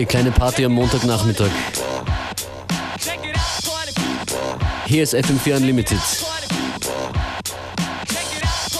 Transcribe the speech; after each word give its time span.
Okay, 0.00 0.06
kleine 0.06 0.30
Party 0.30 0.64
am 0.64 0.72
Montagnachmittag. 0.72 1.50
Hier 4.86 5.02
ist 5.02 5.14
FM4 5.14 5.56
Unlimited. 5.56 5.98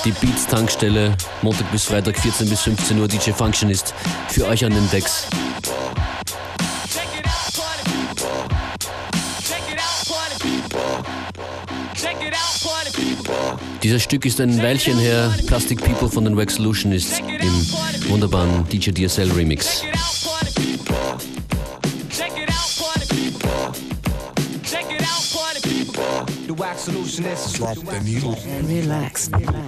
Die 0.07 0.13
Beats 0.13 0.47
Tankstelle, 0.47 1.15
Montag 1.43 1.71
bis 1.73 1.85
Freitag 1.85 2.19
14 2.19 2.49
bis 2.49 2.63
15 2.63 2.99
Uhr, 2.99 3.07
DJ 3.07 3.33
Functionist 3.33 3.93
für 4.29 4.47
euch 4.47 4.65
an 4.65 4.73
den 4.73 4.91
Decks. 4.91 5.27
Dieses 13.83 14.03
Stück 14.03 14.25
ist 14.25 14.41
ein 14.41 14.63
Weilchen 14.63 14.99
her, 14.99 15.35
Plastic 15.47 15.85
People 15.85 16.09
von 16.09 16.25
den 16.25 16.35
Wax 16.39 16.55
Solutionists 16.55 17.19
im 17.19 18.09
wunderbaren 18.09 18.67
DJ 18.71 18.93
DSL 18.93 19.31
Remix. 19.33 19.85
Solution 27.75 27.89
is 27.89 27.91
the 27.91 28.01
needle. 28.01 28.35
Relax, 28.35 28.67
relax, 28.67 29.31
relax. 29.31 29.60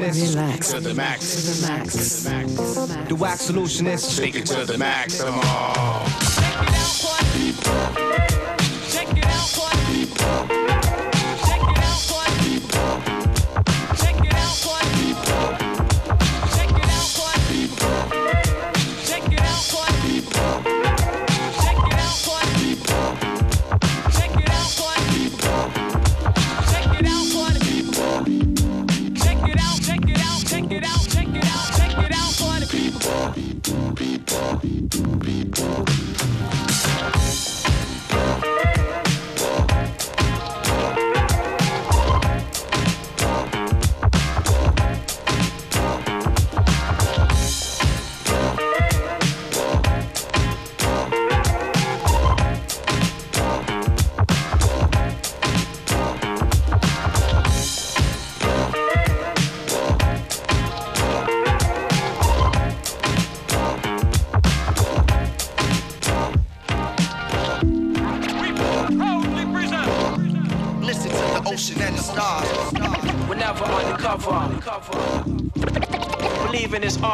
Wax 0.00 0.16
solution 0.16 0.26
is 0.26 0.36
Relax. 0.36 0.72
to 0.72 0.80
the 0.80 0.94
max. 0.94 1.62
Relax. 1.62 3.08
the 3.08 3.14
wax 3.16 3.40
solution 3.42 3.86
is 3.86 4.16
Take 4.16 4.36
it 4.36 4.46
to 4.46 4.64
the 4.64 4.78
max. 4.78 5.22
Come 5.22 5.38
on. 5.40 6.17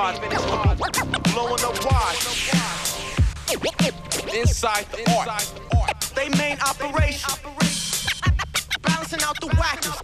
Believe 0.05 0.23
in 0.25 0.31
his 0.33 0.43
art. 0.43 0.79
Blowing 1.33 1.65
up 1.65 1.83
wide. 1.87 2.19
Inside 4.35 4.85
the 4.93 5.03
art. 5.17 6.13
They 6.15 6.29
main 6.37 6.59
operation. 6.61 7.31
Balancing 8.83 9.23
out 9.23 9.41
the 9.41 9.47
whackers. 9.57 9.97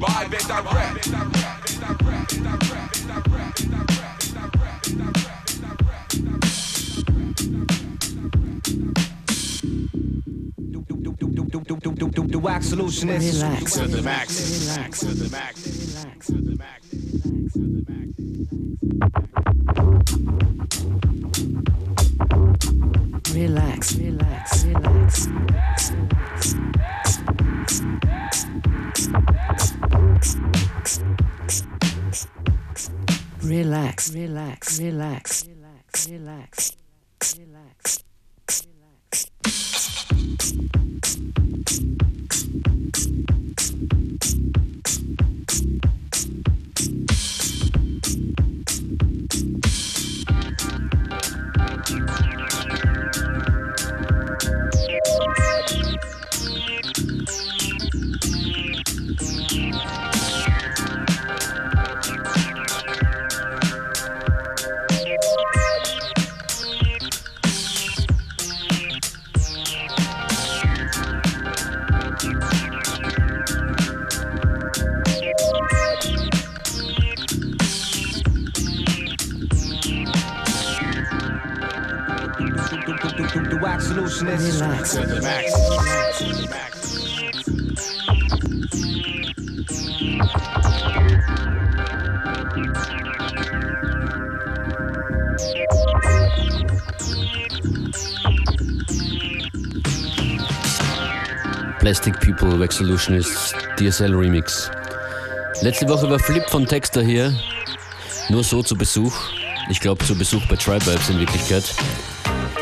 Live 0.00 0.32
and 0.32 0.46
direct. 0.46 1.10
the 12.30 12.38
wax 12.38 12.68
solution 12.68 13.08
is 13.08 13.42
Relax. 13.42 13.74
To 13.74 13.88
the 13.88 14.02
max. 14.02 14.68
Relax. 14.70 15.00
To 15.00 15.06
the 15.06 15.28
max. 15.30 15.59
Plastic 101.78 102.20
People, 102.20 102.60
Wax 102.60 102.76
Solutionists, 102.76 103.54
DSL 103.78 104.14
Remix. 104.14 104.70
Letzte 105.62 105.88
Woche 105.88 106.10
war 106.10 106.18
Flip 106.18 106.44
von 106.50 106.66
Texter 106.66 107.02
hier. 107.02 107.34
Nur 108.28 108.44
so 108.44 108.62
zu 108.62 108.76
Besuch. 108.76 109.14
Ich 109.70 109.80
glaube 109.80 110.04
zu 110.04 110.14
Besuch 110.14 110.44
bei 110.46 110.56
Tribe 110.56 110.84
Vibes 110.84 111.08
in 111.08 111.20
Wirklichkeit. 111.20 111.64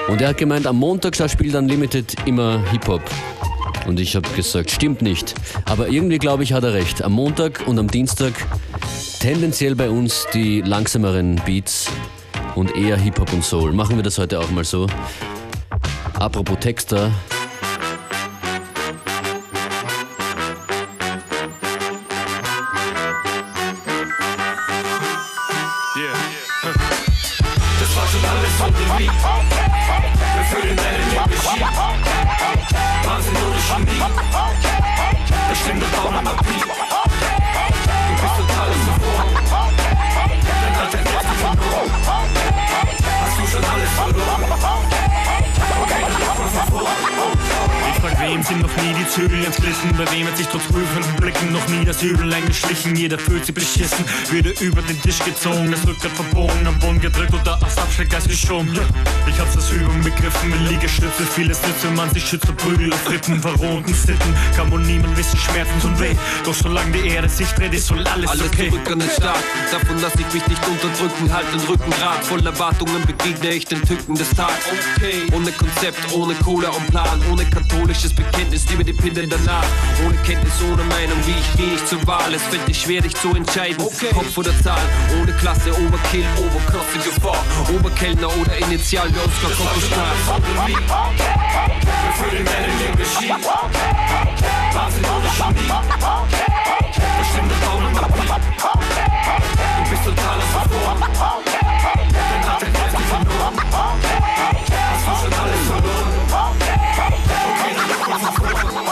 Und 0.09 0.23
er 0.23 0.29
hat 0.29 0.39
gemeint, 0.39 0.67
am 0.67 0.77
Montag 0.77 1.17
da 1.19 1.29
spielt 1.29 1.55
Unlimited 1.55 2.17
immer 2.27 2.63
Hip-Hop. 2.71 3.03
Und 3.87 4.01
ich 4.01 4.17
habe 4.17 4.29
gesagt, 4.31 4.71
stimmt 4.71 5.03
nicht. 5.03 5.35
Aber 5.67 5.89
irgendwie 5.89 6.19
glaube 6.19 6.43
ich, 6.43 6.55
hat 6.55 6.65
er 6.65 6.73
recht. 6.73 7.03
Am 7.03 7.13
Montag 7.13 7.67
und 7.67 7.79
am 7.79 7.89
Dienstag 7.89 8.33
tendenziell 9.21 9.75
bei 9.75 9.91
uns 9.91 10.27
die 10.33 10.63
langsameren 10.63 11.37
Beats 11.45 11.91
und 12.55 12.75
eher 12.75 12.97
Hip-Hop 12.97 13.33
und 13.35 13.45
Soul. 13.45 13.73
Machen 13.73 13.97
wir 13.97 14.03
das 14.03 14.19
heute 14.19 14.41
auch 14.41 14.51
mal 14.51 14.65
so. 14.65 14.87
Apropos 16.15 16.59
Texter, 16.59 17.11
eingeschlichen? 52.49 52.97
Jeder 52.97 53.19
fühlt 53.19 53.45
sich 53.45 53.55
beschissen, 53.55 54.05
wieder 54.31 54.59
über 54.61 54.83
den 54.83 55.01
Tisch 55.03 55.19
gezogen, 55.25 55.71
das 55.71 55.87
Rückgrat 55.87 56.13
verbogen, 56.13 56.67
am 56.67 56.79
Boden 56.79 57.01
gedrückt 57.01 57.33
oder 57.35 57.63
als 57.63 57.77
Abschreckgeist 57.77 58.29
geschoben. 58.29 58.71
Ich 59.27 59.39
hab's 59.39 59.57
als 59.57 59.71
Übung 59.71 60.01
begriffen, 60.03 60.51
mit 60.51 60.71
Liegestütze, 60.71 61.23
vieles 61.35 61.61
nützt, 61.63 61.85
wenn 61.85 61.95
man 61.95 62.11
sich 62.11 62.25
schützt 62.25 62.47
vor 62.47 62.57
Prügel 62.57 62.93
auf 62.93 63.11
Rippen, 63.11 63.41
verrohten 63.41 63.95
Sitten. 63.95 64.35
Kann 64.57 64.71
wohl 64.71 64.81
niemand 64.81 65.17
wissen, 65.17 65.39
Schmerzen 65.39 65.81
tun 65.81 65.99
weh. 66.01 66.15
Doch 66.45 66.55
solange 66.55 66.93
die 66.93 67.09
Erde 67.09 67.29
sich 67.29 67.49
dreht, 67.49 67.75
ist 67.75 67.91
wohl 67.91 68.07
alles, 68.07 68.31
Alles 68.31 68.47
okay. 68.47 68.71
zurück 68.71 68.91
an 68.91 68.99
den 69.01 69.11
Start. 69.11 69.45
Davon 69.71 70.01
lass 70.01 70.15
ich 70.15 70.33
mich 70.33 70.47
nicht 70.47 70.67
unterdrücken. 70.67 71.33
Halt 71.33 71.47
den 71.53 71.61
Rücken 71.61 71.91
grad. 71.91 72.25
Voll 72.25 72.45
Erwartungen 72.45 73.05
begegne 73.07 73.51
ich 73.51 73.67
den 73.67 73.83
Tücken 73.83 74.15
des 74.15 74.31
Tags. 74.31 74.67
Okay. 74.97 75.23
Ohne 75.33 75.53
Konzept, 75.53 76.13
ohne 76.13 76.35
Kohle 76.37 76.71
und 76.71 76.87
Plan. 76.89 77.21
Ohne 77.31 77.45
katholisches 77.45 78.15
Bekenntnis, 78.15 78.69
liebe 78.71 78.85
die 78.85 78.93
Pille 78.93 79.27
danach. 79.27 79.65
Ohne 80.07 80.17
Kenntnis, 80.19 80.55
ohne 80.63 80.85
Meinung, 80.85 81.19
wie 81.27 81.39
ich 81.39 81.57
gehe 81.57 81.75
ich 81.75 81.85
zur 81.87 82.05
Wahl. 82.07 82.38
Es 82.39 82.45
fällt 82.45 82.69
dir 82.69 82.75
schwer, 82.75 83.03
dich 83.03 83.17
zu 83.17 83.35
entscheiden. 83.35 83.85
Kopf 84.15 84.39
oder 84.39 84.53
Zahl. 84.63 84.79
Ohne 85.21 85.33
Klasse, 85.33 85.73
Oberkill, 85.73 86.25
Oberklosse 86.39 86.99
Gefahr. 86.99 87.45
Oberkellner 87.75 88.29
oder 88.29 88.57
Initial. 88.59 89.13
Wir 89.13 89.21
fühlen 92.13 92.45
deine 92.45 92.73
der 97.49 97.57
Baum 97.67 97.85
am 97.85 97.93
Beat. 97.95 98.43
Du 99.75 99.91
bist 99.91 100.05
total 100.05 100.39
zuvor. 100.39 100.97
Dein 102.13 102.45
alter 102.49 102.67
Herz 102.67 102.93
ist 102.95 103.09
verloren. 103.09 103.57
Hast 104.95 105.07
du 105.07 105.13
schon 105.21 105.33
alles 105.41 105.63
verloren? 105.67 106.13
Okay, 107.51 107.73
dann 107.77 107.89
mal 108.23 108.33
von 108.33 108.71
vor. 108.71 108.88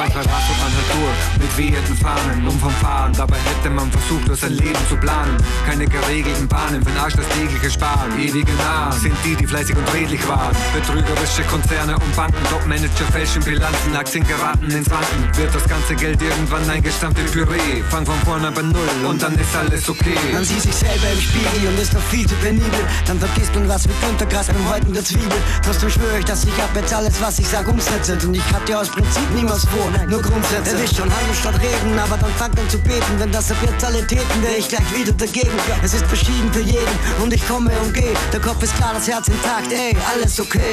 Manchmal 0.00 0.24
rastet 0.24 0.56
man 0.56 0.72
halt 0.72 0.88
durch 0.96 1.42
mit 1.44 1.58
wehenden 1.58 1.96
Fahnen, 1.98 2.48
um 2.48 2.58
vom 2.58 2.72
Fahren. 2.80 3.12
Dabei 3.12 3.36
hätte 3.36 3.68
man 3.68 3.92
versucht, 3.92 4.26
nur 4.28 4.34
sein 4.34 4.52
Leben 4.52 4.80
zu 4.88 4.96
planen. 4.96 5.36
Keine 5.66 5.86
geregelten 5.86 6.48
Bahnen, 6.48 6.82
den 6.82 6.96
Arsch 6.96 7.16
das 7.16 7.28
tägliche 7.28 7.70
Sparen. 7.70 8.18
Ewige 8.18 8.50
Nahen 8.54 8.98
sind 8.98 9.14
die, 9.26 9.36
die 9.36 9.46
fleißig 9.46 9.76
und 9.76 9.92
redlich 9.92 10.26
waren. 10.26 10.56
Betrügerische 10.72 11.42
Konzerne 11.50 11.96
und 11.96 12.16
Banken, 12.16 12.42
Top-Manager 12.48 13.04
fälschen 13.12 13.44
Bilanzen, 13.44 13.94
Aktien 13.94 14.26
geraten 14.26 14.70
ins 14.70 14.88
Wanken. 14.88 15.36
Wird 15.36 15.54
das 15.54 15.68
ganze 15.68 15.94
Geld 15.94 16.22
irgendwann 16.22 16.70
eingestampft 16.70 17.20
in 17.20 17.30
Püree. 17.30 17.82
Fang 17.90 18.06
von 18.06 18.18
vorne 18.24 18.50
bei 18.52 18.62
Null 18.62 19.04
und 19.06 19.22
dann 19.22 19.34
ist 19.34 19.54
alles 19.54 19.86
okay. 19.86 20.16
Man 20.32 20.46
sieht 20.46 20.62
sich 20.62 20.76
selber 20.76 21.12
im 21.12 21.20
Spiegel 21.20 21.68
und 21.68 21.78
ist 21.78 21.92
noch 21.92 22.02
viel 22.04 22.26
zu 22.26 22.34
penibel. 22.36 22.80
Dann 23.06 23.18
vergisst 23.18 23.54
man 23.54 23.68
was 23.68 23.86
mit 23.86 23.96
Untergras 24.08 24.46
beim 24.46 24.66
Häuten 24.70 24.94
der 24.94 25.04
Zwiebel. 25.04 25.38
Trotzdem 25.62 25.90
schwöre 25.90 26.20
ich, 26.20 26.24
dass 26.24 26.44
ich 26.44 26.54
ab 26.54 26.70
jetzt 26.74 26.94
alles, 26.94 27.20
was 27.20 27.38
ich 27.38 27.46
sag, 27.46 27.68
umsetze. 27.68 28.16
Und 28.24 28.34
ich 28.34 28.50
hatte 28.50 28.78
aus 28.78 28.88
Prinzip 28.88 29.30
niemals 29.34 29.66
vor, 29.66 29.89
nur 30.08 30.22
Grundsätze. 30.22 30.70
Erwischt 30.76 30.96
schon 30.96 31.10
handeln 31.10 31.34
statt 31.34 31.60
reden, 31.60 31.98
aber 31.98 32.16
dann 32.16 32.32
fangt 32.34 32.58
an 32.58 32.68
zu 32.68 32.78
beten. 32.78 33.18
Wenn 33.18 33.32
das 33.32 33.50
ab 33.50 33.58
jetzt 33.62 33.84
alle 33.84 34.06
täten, 34.06 34.42
wäre 34.42 34.56
ich 34.56 34.68
gleich 34.68 34.94
wieder 34.94 35.12
dagegen. 35.12 35.50
Es 35.82 35.94
ist 35.94 36.06
verschieden 36.06 36.52
für 36.52 36.60
jeden 36.60 36.98
und 37.22 37.32
ich 37.32 37.46
komme 37.46 37.70
und 37.80 37.94
gehe. 37.94 38.14
Der 38.32 38.40
Kopf 38.40 38.62
ist 38.62 38.76
klar, 38.76 38.92
das 38.94 39.08
Herz 39.08 39.28
intakt, 39.28 39.72
ey, 39.72 39.96
alles 40.12 40.40
okay. 40.40 40.72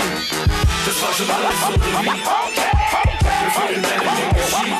Das 0.85 1.01
war 1.01 1.13
schon 1.13 1.29
alles 1.29 1.53
so 1.61 1.73
wie. 1.73 2.05
Wir 3.39 3.51
fühlen 3.51 3.83
deine 3.83 4.03
Liebe 4.63 4.77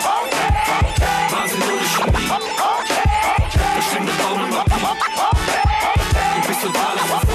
Wahnsinn 1.31 1.61
ohne 1.61 1.87
Chemie. 1.87 2.29
Bestimmt 3.77 4.09
der 4.09 4.23
Baum 4.23 4.41
am 4.41 4.49
Beat. 4.49 4.65
Du 6.41 6.47
bist 6.47 6.61
total 6.61 6.97
zuvor. 6.97 7.26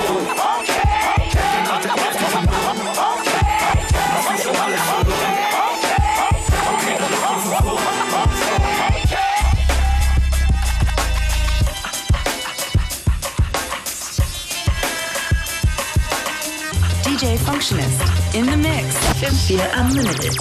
FM4 19.22 19.70
Unlimited. 19.74 20.34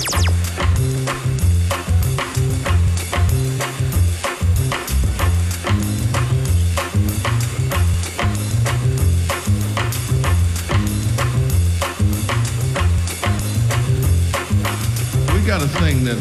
Er 15.28 15.34
we 15.36 15.46
got 15.46 15.62
a 15.62 15.68
thing 15.78 16.04
that 16.06 16.18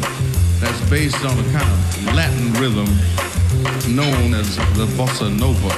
that's 0.59 0.79
based 0.87 1.25
on 1.25 1.31
a 1.31 1.43
kind 1.51 1.65
of 1.65 2.13
Latin 2.13 2.53
rhythm 2.61 2.85
known 3.95 4.35
as 4.35 4.57
the 4.77 4.85
bossa 4.95 5.35
nova. 5.35 5.69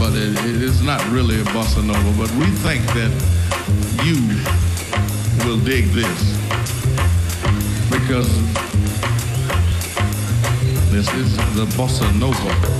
But 0.00 0.14
it, 0.16 0.36
it 0.44 0.62
is 0.62 0.82
not 0.82 1.00
really 1.12 1.40
a 1.40 1.44
bossa 1.54 1.84
nova. 1.86 2.10
But 2.20 2.30
we 2.32 2.46
think 2.46 2.84
that 2.94 3.12
you 4.04 4.67
will 5.44 5.58
dig 5.58 5.84
this 5.86 6.36
because 7.90 8.28
this 10.90 11.08
is 11.14 11.36
the 11.54 11.66
bossa 11.76 12.10
nova. 12.18 12.77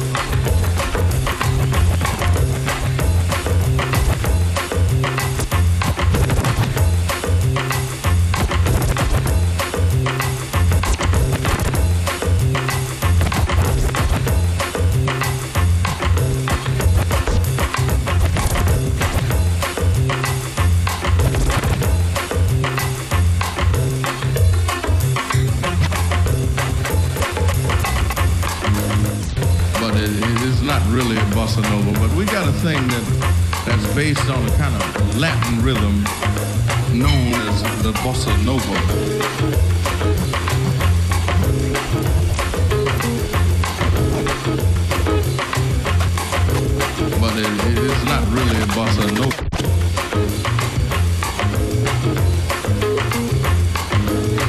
not 48.04 48.22
really 48.28 48.56
a 48.56 48.66
bossa. 48.76 49.08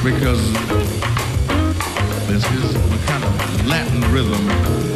Because 0.04 0.52
this 2.26 2.44
is 2.52 2.74
a 2.74 3.06
kind 3.06 3.24
of 3.24 3.66
Latin 3.66 4.00
rhythm 4.12 4.89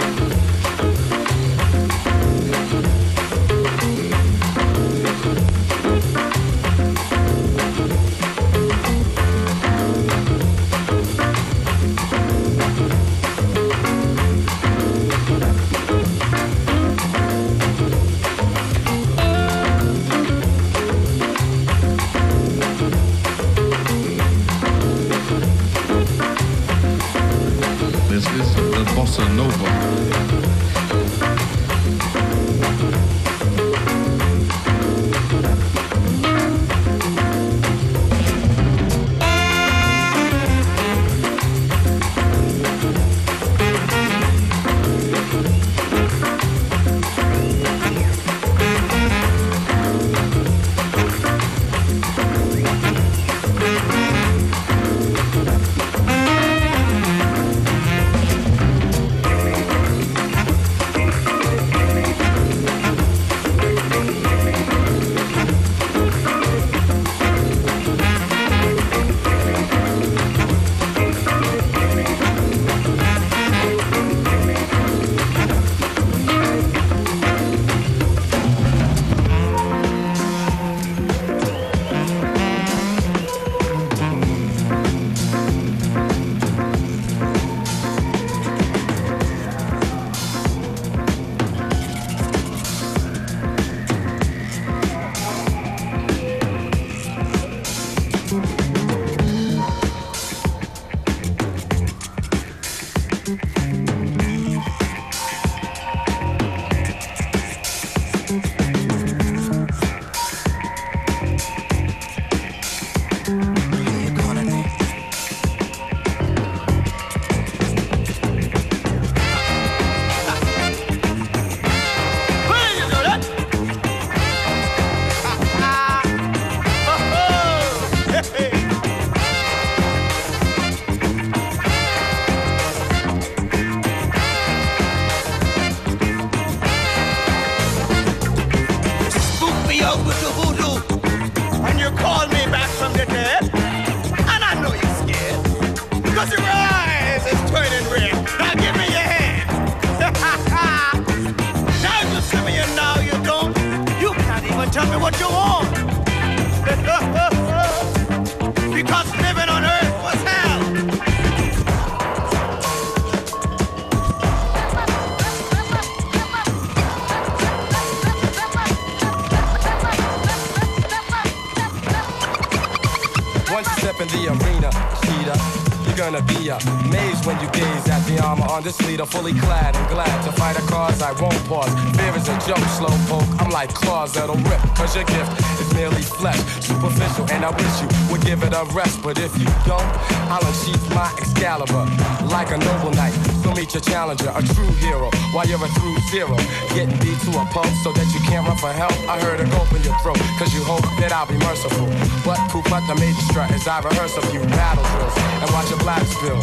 you're 176.44 176.58
amazed 176.84 177.24
when 177.24 177.40
you 177.40 177.48
gaze 177.52 177.88
at 177.88 178.04
the 178.06 178.22
armor 178.22 178.44
on 178.50 178.62
this 178.62 178.78
leader, 178.82 179.06
fully 179.06 179.32
clad 179.32 179.74
and 179.74 179.88
glad 179.88 180.22
to 180.24 180.32
fight 180.32 180.56
a 180.58 180.60
cause 180.62 181.00
I 181.00 181.12
won't 181.20 181.42
pause. 181.48 181.72
Fear 181.96 182.16
is 182.16 182.28
a 182.28 182.36
joke, 182.46 182.68
slow 182.76 182.94
poke. 183.08 183.40
I'm 183.40 183.50
like 183.50 183.72
claws 183.72 184.12
that'll 184.12 184.36
rip, 184.36 184.60
cause 184.76 184.94
your 184.94 185.04
gift 185.04 185.53
merely 185.74 186.02
flesh, 186.02 186.38
superficial, 186.62 187.26
and 187.30 187.44
I 187.44 187.50
wish 187.50 187.74
you 187.82 187.88
would 188.10 188.22
give 188.22 188.42
it 188.42 188.54
a 188.54 188.64
rest. 188.72 189.02
But 189.02 189.18
if 189.18 189.36
you 189.38 189.46
don't, 189.66 189.90
I'll 190.30 190.44
unsheath 190.46 190.86
my 190.94 191.10
Excalibur 191.18 191.84
like 192.30 192.50
a 192.50 192.58
noble 192.58 192.94
knight. 192.94 193.12
So 193.42 193.52
meet 193.52 193.74
your 193.74 193.82
challenger, 193.82 194.30
a 194.30 194.42
true 194.54 194.72
hero, 194.78 195.10
while 195.34 195.46
you're 195.46 195.62
a 195.62 195.68
through 195.76 195.98
zero. 196.14 196.36
Getting 196.72 196.96
beat 197.02 197.18
to 197.26 197.32
a 197.42 197.44
pulp 197.50 197.70
so 197.82 197.92
that 197.92 198.08
you 198.14 198.20
can't 198.30 198.46
run 198.46 198.56
for 198.56 198.72
help. 198.72 198.94
I 199.10 199.20
heard 199.20 199.40
a 199.40 199.46
gulp 199.50 199.70
in 199.74 199.82
your 199.82 199.98
throat, 200.00 200.18
cause 200.38 200.54
you 200.54 200.62
hope 200.62 200.86
that 201.02 201.12
I'll 201.12 201.26
be 201.26 201.38
merciful. 201.42 201.86
But 202.24 202.38
Kupata 202.48 202.94
made 202.94 202.94
the 202.94 203.00
major 203.00 203.20
strut 203.30 203.50
as 203.50 203.66
I 203.66 203.80
rehearse 203.80 204.16
a 204.16 204.22
few 204.28 204.40
battle 204.40 204.84
drills 204.84 205.16
and 205.42 205.50
watch 205.52 205.70
a 205.72 205.76
black 205.76 206.04
spill. 206.06 206.40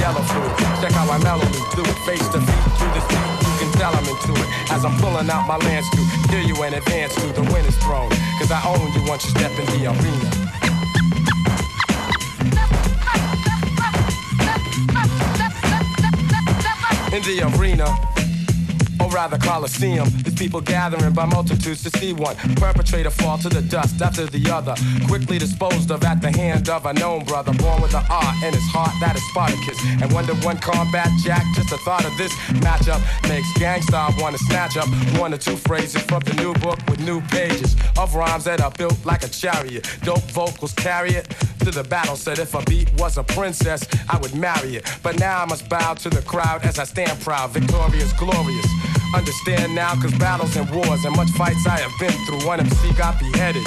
Yellow 0.00 0.22
food, 0.22 0.50
check 0.80 0.92
out 0.94 1.06
my 1.06 1.18
melody, 1.22 1.58
do 1.76 1.84
face 2.06 2.26
to 2.28 2.40
feet 2.40 2.64
to 2.78 2.84
this 2.94 3.06
beat. 3.08 3.43
Can 3.58 3.72
tell 3.72 3.94
I'm 3.94 4.04
into 4.04 4.32
it 4.32 4.48
as 4.70 4.84
I'm 4.84 4.96
pulling 5.00 5.30
out 5.30 5.46
my 5.46 5.56
lance 5.56 5.88
to 5.90 6.00
hear 6.30 6.40
you 6.40 6.54
in 6.64 6.74
advance 6.74 7.14
to 7.16 7.26
the 7.28 7.42
winner's 7.52 7.76
throne. 7.78 8.10
Cause 8.38 8.50
I 8.50 8.60
own 8.66 8.92
you 8.92 9.08
once 9.08 9.24
you 9.24 9.30
step 9.30 9.52
in 9.58 9.66
the 9.66 9.86
arena. 9.86 10.54
in 17.14 17.22
the 17.22 17.42
arena. 17.56 18.13
Rather 19.14 19.38
Coliseum, 19.38 20.10
these 20.24 20.34
people 20.34 20.60
gathering 20.60 21.14
by 21.14 21.24
multitudes 21.24 21.84
to 21.84 21.98
see 21.98 22.12
one 22.12 22.34
perpetrator 22.56 23.10
fall 23.10 23.38
to 23.38 23.48
the 23.48 23.62
dust 23.62 24.02
after 24.02 24.26
the 24.26 24.50
other, 24.50 24.74
quickly 25.06 25.38
disposed 25.38 25.92
of 25.92 26.02
at 26.02 26.20
the 26.20 26.32
hand 26.32 26.68
of 26.68 26.84
a 26.84 26.92
known 26.92 27.24
brother, 27.24 27.52
born 27.54 27.80
with 27.80 27.94
an 27.94 28.04
art 28.10 28.34
in 28.42 28.52
his 28.52 28.66
heart 28.72 28.90
that 28.98 29.14
is 29.14 29.22
Spartacus. 29.30 29.78
And 30.02 30.12
one 30.12 30.26
to 30.26 30.34
one 30.44 30.58
combat 30.58 31.08
jack, 31.22 31.44
just 31.54 31.70
the 31.70 31.78
thought 31.78 32.04
of 32.04 32.16
this 32.18 32.34
matchup 32.58 33.00
makes 33.28 33.46
gangsta 33.52 34.20
wanna 34.20 34.38
snatch 34.38 34.76
up 34.76 34.88
one 35.16 35.32
or 35.32 35.38
two 35.38 35.56
phrases 35.58 36.02
from 36.02 36.20
the 36.24 36.34
new 36.34 36.52
book 36.54 36.80
with 36.88 36.98
new 36.98 37.20
pages 37.28 37.76
of 37.96 38.16
rhymes 38.16 38.42
that 38.44 38.60
are 38.60 38.72
built 38.72 38.98
like 39.06 39.22
a 39.22 39.28
chariot. 39.28 39.88
Dope 40.02 40.28
vocals 40.32 40.72
carry 40.72 41.10
it 41.10 41.30
to 41.60 41.70
the 41.70 41.84
battle. 41.84 42.16
Said 42.16 42.40
if 42.40 42.54
a 42.54 42.62
beat 42.64 42.92
was 42.94 43.16
a 43.16 43.22
princess, 43.22 43.86
I 44.08 44.18
would 44.18 44.34
marry 44.34 44.76
it. 44.76 44.90
But 45.04 45.20
now 45.20 45.40
I 45.40 45.44
must 45.44 45.68
bow 45.68 45.94
to 45.94 46.10
the 46.10 46.22
crowd 46.22 46.64
as 46.64 46.80
I 46.80 46.84
stand 46.84 47.20
proud, 47.20 47.50
victorious, 47.50 48.12
glorious. 48.14 48.66
Understand 49.14 49.76
now, 49.76 49.94
cause 49.94 50.12
battles 50.18 50.56
and 50.56 50.68
wars 50.74 51.04
and 51.04 51.14
much 51.14 51.30
fights 51.30 51.64
I 51.68 51.78
have 51.78 51.94
been 52.00 52.10
through. 52.26 52.44
One 52.44 52.58
MC 52.58 52.92
got 52.94 53.16
beheaded. 53.20 53.62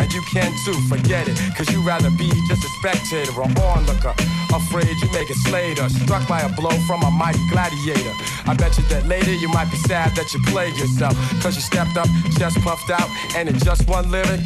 And 0.00 0.10
you 0.12 0.22
can 0.32 0.50
too, 0.64 0.72
forget 0.88 1.28
it. 1.28 1.36
Cause 1.54 1.70
you 1.70 1.86
rather 1.86 2.10
be 2.10 2.28
just 2.48 2.64
a 2.64 2.68
spectator 2.80 3.32
or 3.36 3.44
onlooker. 3.60 4.14
Afraid 4.52 4.88
you 4.88 5.12
may 5.12 5.24
get 5.28 5.36
slayed 5.44 5.78
or 5.78 5.90
struck 5.90 6.26
by 6.26 6.40
a 6.40 6.48
blow 6.56 6.72
from 6.88 7.02
a 7.02 7.10
mighty 7.10 7.40
gladiator. 7.50 8.12
I 8.46 8.54
bet 8.56 8.78
you 8.78 8.84
that 8.88 9.06
later 9.06 9.34
you 9.34 9.48
might 9.48 9.70
be 9.70 9.76
sad 9.84 10.16
that 10.16 10.32
you 10.32 10.40
played 10.48 10.76
yourself. 10.76 11.14
Cause 11.42 11.56
you 11.56 11.62
stepped 11.62 11.96
up, 11.96 12.08
chest 12.38 12.56
puffed 12.60 12.90
out, 12.90 13.08
and 13.36 13.50
in 13.50 13.58
just 13.58 13.86
one 13.88 14.10
lyric, 14.10 14.40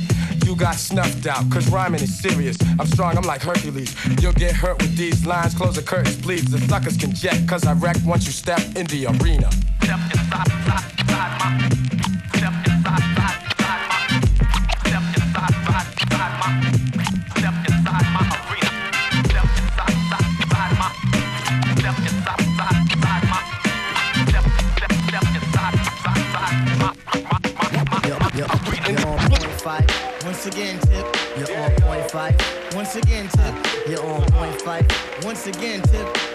you 0.51 0.57
got 0.57 0.75
snuffed 0.75 1.27
out. 1.27 1.49
Cause 1.51 1.71
rhyming 1.71 2.01
is 2.03 2.19
serious. 2.19 2.57
I'm 2.79 2.87
strong, 2.87 3.17
I'm 3.17 3.23
like 3.23 3.41
Hercules. 3.41 3.95
You'll 4.21 4.33
get 4.33 4.53
hurt 4.53 4.83
with 4.83 4.97
these 4.97 5.25
lines. 5.25 5.55
Close 5.55 5.77
the 5.77 5.83
curtains, 5.83 6.21
please. 6.21 6.51
The 6.51 6.59
suckers 6.67 6.97
can 6.97 7.13
jet, 7.13 7.49
cause 7.49 7.65
I 7.65 7.73
wreck 7.75 7.97
once 8.05 8.27
you 8.27 8.33
step 8.33 8.61
in 8.75 8.87
the 8.87 9.07
arena. 9.07 9.49
You're 11.71 11.80
five. 34.89 35.25
Once 35.25 35.47
again, 35.47 35.83
tip. 35.83 36.30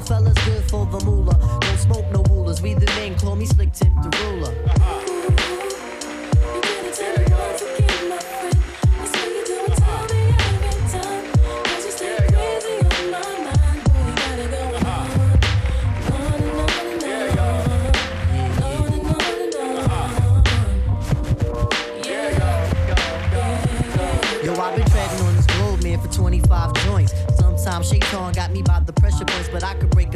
Fella's 0.00 0.34
good 0.44 0.64
for 0.70 0.86
the 0.86 1.04
moolah. 1.04 1.58
Don't 1.60 1.78
smoke 1.78 2.06
no 2.12 2.22
rulers. 2.34 2.62
We 2.62 2.74
the 2.74 2.86
men 2.96 3.18
call 3.18 3.36
me 3.36 3.46
slick 3.46 3.72
tip 3.72 3.92
the 4.02 4.10
ruler. 4.24 4.54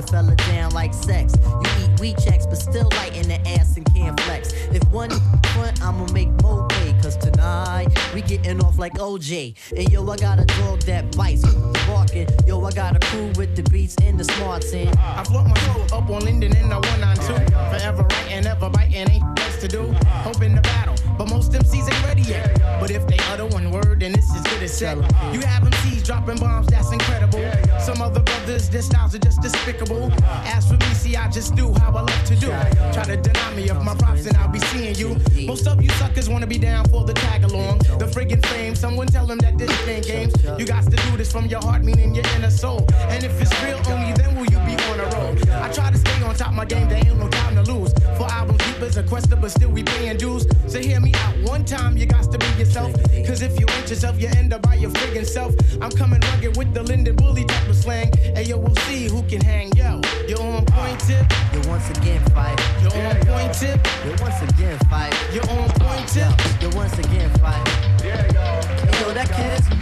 a 0.02 0.06
fella 0.06 0.34
down 0.36 0.72
like 0.72 0.92
sex. 0.94 1.34
You 1.44 1.70
eat 1.84 2.00
wheat 2.00 2.18
checks, 2.18 2.46
but 2.46 2.56
still 2.56 2.88
light 2.96 3.16
in 3.16 3.28
the 3.28 3.40
ass 3.48 3.76
and 3.76 3.86
can't 3.94 4.18
flex. 4.20 4.52
If 4.72 4.84
one 4.90 5.10
front, 5.52 5.82
I'ma 5.82 6.06
make 6.12 6.30
more 6.42 6.66
pay, 6.68 6.92
cause 7.02 7.16
tonight 7.16 7.88
we 8.14 8.22
getting 8.22 8.62
off 8.62 8.78
like 8.78 8.94
OJ. 8.94 9.54
And 9.76 9.88
yo, 9.90 10.08
I 10.08 10.16
got 10.16 10.38
a 10.38 10.44
dog 10.44 10.80
that 10.82 11.16
bites, 11.16 11.44
barking. 11.86 12.28
Yo, 12.46 12.62
I 12.64 12.72
got 12.72 12.96
a 12.96 13.06
crew 13.06 13.32
with 13.36 13.56
the 13.56 13.62
beats 13.70 13.96
and 14.02 14.18
the 14.18 14.24
smarts 14.24 14.72
in. 14.72 14.88
I 14.98 15.24
float 15.24 15.46
my 15.46 15.58
soul 15.60 15.82
up 15.98 16.10
on 16.10 16.24
Linden 16.24 16.56
in 16.56 16.68
the 16.68 16.76
192. 16.76 17.52
Forever 17.52 18.02
writing, 18.02 18.46
ever 18.46 18.70
biting, 18.70 19.10
ain't 19.10 19.36
best 19.36 19.60
to 19.60 19.68
do. 19.68 19.92
Hoping 20.26 20.54
to 20.54 20.60
battle, 20.62 20.96
but 21.22 21.30
most 21.30 21.52
MCs 21.52 21.92
ain't 21.92 22.04
ready 22.04 22.22
yet. 22.22 22.60
But 22.80 22.90
if 22.90 23.06
they 23.06 23.18
utter 23.30 23.46
one 23.46 23.70
word, 23.70 24.00
then 24.00 24.12
this 24.12 24.28
is 24.34 24.44
it, 24.46 24.62
it's 24.62 24.74
set. 24.74 24.96
You 25.32 25.40
have 25.40 25.62
MCs 25.62 26.04
dropping 26.04 26.38
bombs, 26.38 26.66
that's 26.66 26.90
incredible. 26.90 27.44
Some 27.78 28.02
other 28.02 28.20
brothers, 28.20 28.68
their 28.68 28.82
styles 28.82 29.14
are 29.14 29.18
just 29.18 29.40
despicable. 29.40 30.10
As 30.56 30.66
for 30.66 30.74
me, 30.74 30.94
see, 30.94 31.14
I 31.16 31.30
just 31.30 31.54
do 31.54 31.72
how 31.74 31.90
I 31.90 32.00
love 32.00 32.24
to 32.24 32.34
do. 32.34 32.48
Try 32.92 33.04
to 33.04 33.16
deny 33.16 33.54
me 33.54 33.68
of 33.68 33.84
my 33.84 33.94
props, 33.94 34.26
and 34.26 34.36
I'll 34.36 34.48
be 34.48 34.58
seeing 34.70 34.96
you. 34.96 35.16
Most 35.46 35.66
of 35.68 35.80
you 35.80 35.90
suckers 35.90 36.28
wanna 36.28 36.46
be 36.46 36.58
down 36.58 36.88
for 36.88 37.04
the 37.04 37.14
tag 37.14 37.44
along. 37.44 37.78
The 37.78 38.06
friggin' 38.06 38.44
fame, 38.46 38.74
someone 38.74 39.06
tell 39.06 39.26
them 39.26 39.38
that 39.38 39.56
this 39.58 39.70
ain't 39.86 40.06
games. 40.06 40.34
You 40.58 40.66
got 40.66 40.84
to 40.84 40.96
do 40.96 41.16
this 41.16 41.30
from 41.30 41.46
your 41.46 41.60
heart, 41.60 41.84
meaning 41.84 42.14
your 42.16 42.24
inner 42.36 42.50
soul. 42.50 42.84
And 43.12 43.22
if 43.22 43.40
it's 43.40 43.52
real, 43.62 43.78
only 43.92 44.12
then 44.14 44.34
will 44.34 44.46
you 44.46 44.58
be 44.66 44.74
on 44.90 44.98
a 44.98 45.06
roll. 45.14 45.36
I 45.62 45.70
try 45.70 45.90
to 45.90 45.98
stay 45.98 46.22
on 46.24 46.34
top 46.34 46.48
of 46.48 46.54
my 46.54 46.64
game, 46.64 46.88
there 46.88 46.98
ain't 46.98 47.16
no 47.16 47.28
time 47.28 47.54
to 47.56 47.72
lose. 47.72 47.92
For 48.22 48.30
albums, 48.30 48.64
deep 48.64 48.80
as 48.82 48.96
a 48.96 49.02
quester, 49.02 49.34
but 49.34 49.50
still 49.50 49.70
we 49.70 49.82
paying 49.82 50.16
dues. 50.16 50.46
So 50.68 50.78
hear 50.78 51.00
me 51.00 51.12
out 51.14 51.34
one 51.42 51.64
time, 51.64 51.96
you 51.96 52.06
got 52.06 52.30
to 52.30 52.38
be 52.38 52.46
yourself. 52.56 52.92
Cause 53.26 53.42
if 53.42 53.58
you 53.58 53.66
ain't 53.68 53.90
yourself, 53.90 54.20
you 54.20 54.28
end 54.36 54.52
up 54.52 54.62
by 54.62 54.76
your 54.76 54.90
friggin' 54.90 55.26
self. 55.26 55.52
I'm 55.80 55.90
coming 55.90 56.20
rugged 56.30 56.56
with 56.56 56.72
the 56.72 56.84
Linden 56.84 57.16
Bully 57.16 57.44
type 57.44 57.68
of 57.68 57.74
slang. 57.74 58.12
And 58.36 58.46
yo, 58.46 58.58
we'll 58.58 58.76
see 58.86 59.08
who 59.08 59.24
can 59.24 59.40
hang. 59.40 59.72
Yo, 59.74 60.00
you're 60.28 60.40
on 60.40 60.64
point 60.66 61.00
tip. 61.00 61.26
You're 61.52 61.66
once 61.66 61.90
again 61.90 62.22
fight. 62.30 62.60
You're 62.80 62.94
on 62.94 63.16
point 63.26 63.54
tip. 63.54 63.80
You're 64.04 64.16
once 64.18 64.40
again 64.40 64.78
fight. 64.88 65.12
You're 65.32 65.50
on 65.50 65.68
point 65.70 66.06
tip. 66.06 66.62
You're 66.62 66.76
once 66.76 66.96
again 67.00 67.30
fight. 67.40 67.66
Hey, 68.02 68.28
yo, 68.34 69.14
that 69.14 69.28
kid 69.34 69.58
is 69.58 69.72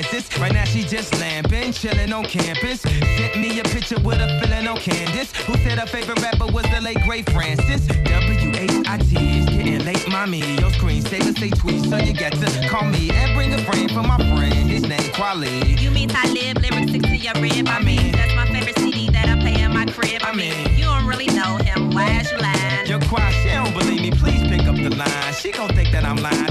Right 0.00 0.54
now 0.54 0.64
she 0.64 0.82
just 0.82 1.12
lamping, 1.20 1.72
chilling 1.72 2.10
on 2.10 2.24
campus. 2.24 2.80
Sent 2.80 3.36
me 3.36 3.60
a 3.60 3.62
picture 3.64 4.00
with 4.00 4.18
a 4.18 4.40
feeling 4.40 4.66
on 4.66 4.78
Candace, 4.78 5.30
who 5.44 5.54
said 5.58 5.78
her 5.78 5.86
favorite 5.86 6.22
rapper 6.22 6.46
was 6.46 6.64
the 6.70 6.80
late 6.80 7.06
Ray 7.06 7.22
Francis. 7.22 7.86
W-H-I-T 7.86 9.38
is 9.38 9.46
getting 9.46 9.84
late, 9.84 10.08
mommy. 10.08 10.38
Your 10.38 10.70
screensaver 10.70 11.38
say 11.38 11.50
tweet, 11.50 11.84
so 11.84 11.98
you 11.98 12.14
got 12.14 12.32
to 12.32 12.68
call 12.68 12.86
me 12.86 13.10
and 13.10 13.34
bring 13.34 13.52
a 13.52 13.58
friend 13.64 13.90
for 13.90 14.02
my 14.02 14.16
friend. 14.16 14.70
His 14.70 14.82
name 14.82 15.00
Kweli. 15.12 15.78
You 15.78 15.90
mean 15.90 16.10
I 16.14 16.26
live 16.32 16.56
lyrics 16.56 16.92
stick 16.92 17.02
to 17.02 17.16
your 17.16 17.34
rib. 17.34 17.68
I, 17.68 17.76
I 17.76 17.82
mean, 17.82 18.02
mean, 18.02 18.12
that's 18.12 18.34
my 18.34 18.46
favorite 18.46 18.78
CD 18.78 19.10
that 19.10 19.28
I 19.28 19.38
play 19.38 19.60
in 19.60 19.74
my 19.74 19.84
crib. 19.84 20.22
I, 20.22 20.30
I 20.30 20.34
mean, 20.34 20.64
mean, 20.64 20.78
you 20.78 20.84
don't 20.84 21.06
really 21.06 21.26
know 21.26 21.58
him. 21.58 21.90
Why 21.90 22.20
is 22.20 22.32
you 22.32 22.38
lying? 22.38 22.86
You're 22.86 23.00
quiet, 23.00 23.34
she 23.42 23.50
don't 23.50 23.74
believe 23.74 24.00
me. 24.00 24.10
Please 24.12 24.40
pick 24.48 24.66
up 24.66 24.76
the 24.76 24.96
line. 24.96 25.34
She 25.34 25.52
gon' 25.52 25.68
think 25.74 25.92
that 25.92 26.04
I'm 26.04 26.16
lying. 26.16 26.49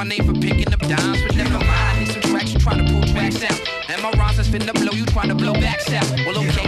Name 0.00 0.24
for 0.24 0.32
picking 0.32 0.72
up 0.72 0.80
dimes, 0.80 1.22
but 1.22 1.36
never 1.36 1.58
mind. 1.58 1.98
Hit 1.98 2.08
some 2.08 2.22
tracks, 2.22 2.52
you 2.52 2.58
try 2.58 2.76
to 2.76 2.84
pull 2.84 3.02
tracks 3.02 3.42
out. 3.42 3.60
And 3.88 4.02
my 4.02 4.10
rhymes 4.12 4.38
are 4.38 4.44
finna 4.44 4.72
blow, 4.72 4.92
you 4.92 5.04
trying 5.06 5.28
to 5.28 5.34
blow 5.34 5.52
backs 5.52 5.92
out. 5.92 6.08
Well, 6.26 6.38
okay, 6.38 6.66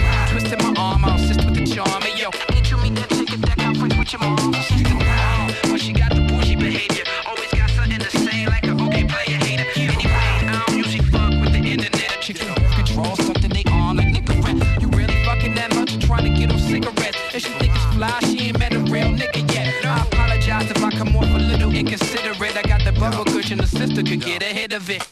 could 24.18 24.26
get 24.26 24.42
ahead 24.42 24.72
of 24.72 24.88
it. 24.90 25.03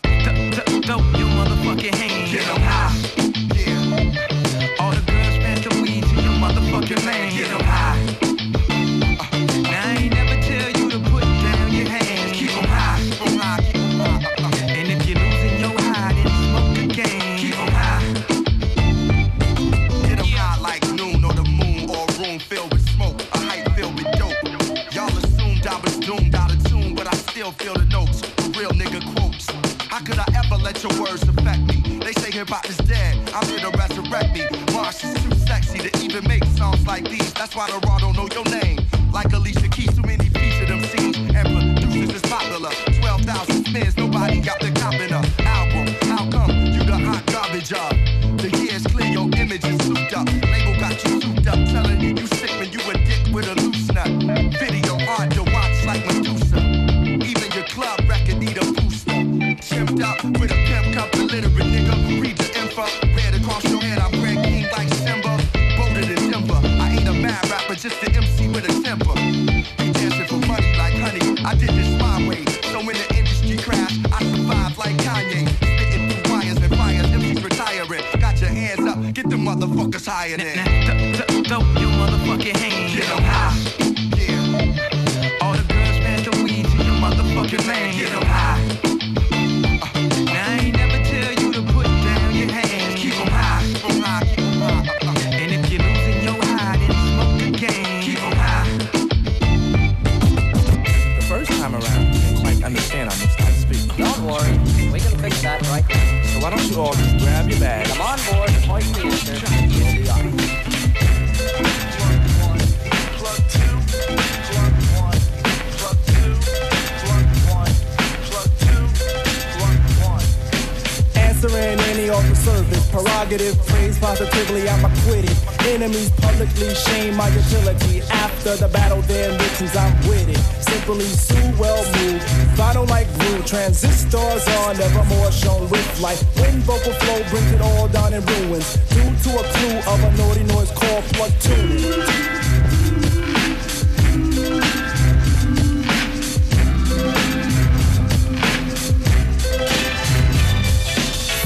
Prerogative, 122.92 123.56
praise 123.66 123.98
positively, 123.98 124.68
I'm 124.68 124.84
acquitted. 124.84 125.36
Enemies 125.66 126.10
publicly 126.20 126.74
shame 126.74 127.16
my 127.16 127.28
utility. 127.28 128.02
After 128.10 128.56
the 128.56 128.68
battle, 128.68 129.00
their 129.02 129.30
riches, 129.32 129.74
I'm 129.74 129.96
with 130.06 130.28
it. 130.28 130.38
Simply 130.62 131.06
sue, 131.06 131.58
well 131.58 131.82
moved. 131.96 132.41
Vinyl 132.56 132.88
like 132.88 133.06
glue, 133.18 133.42
transistors 133.42 134.46
on, 134.58 134.76
never 134.76 135.04
more 135.04 135.32
shown 135.32 135.68
with 135.70 136.00
light. 136.00 136.22
When 136.36 136.60
vocal 136.60 136.92
flow 136.92 137.22
brings 137.30 137.52
it 137.52 137.60
all 137.60 137.88
down 137.88 138.12
in 138.12 138.24
ruins. 138.24 138.76
Due 138.90 139.02
to 139.24 139.30
a 139.40 139.44
clue 139.52 139.78
of 139.92 140.04
a 140.04 140.16
naughty 140.16 140.44
noise 140.44 140.70
called 140.70 141.04
plug 141.14 141.32
tuning. 141.40 141.92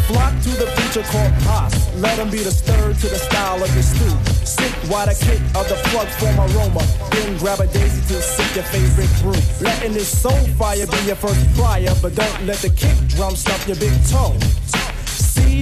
Flock 0.06 0.34
to 0.42 0.50
the 0.50 0.66
future 0.76 1.06
called 1.10 1.32
Pos. 1.44 1.94
Let 1.96 2.16
them 2.16 2.30
be 2.30 2.38
the 2.38 2.50
stir 2.50 2.92
to 2.92 3.08
the 3.08 3.18
style 3.18 3.62
of 3.62 3.74
the 3.74 3.82
stew. 3.82 4.36
Sick 4.56 4.72
while 4.90 5.06
the 5.06 5.14
kick 5.14 5.40
of 5.54 5.68
the 5.68 5.76
plug 5.90 6.08
form 6.18 6.38
aroma. 6.38 6.82
Then 7.10 7.36
grab 7.38 7.60
a 7.60 7.66
daisy 7.66 8.00
to 8.14 8.22
sip 8.22 8.54
your 8.54 8.64
favorite 8.64 9.12
brew. 9.20 9.40
Letting 9.60 9.92
this 9.92 10.08
soul 10.08 10.40
fire 10.58 10.86
be 10.86 11.00
your 11.06 11.16
first 11.16 11.44
prior, 11.54 11.92
but 12.00 12.14
don't 12.14 12.46
let 12.46 12.58
the 12.58 12.70
kick 12.70 12.96
drum 13.08 13.36
stop 13.36 13.60
your 13.66 13.76
big 13.76 13.92
toe. 14.08 14.32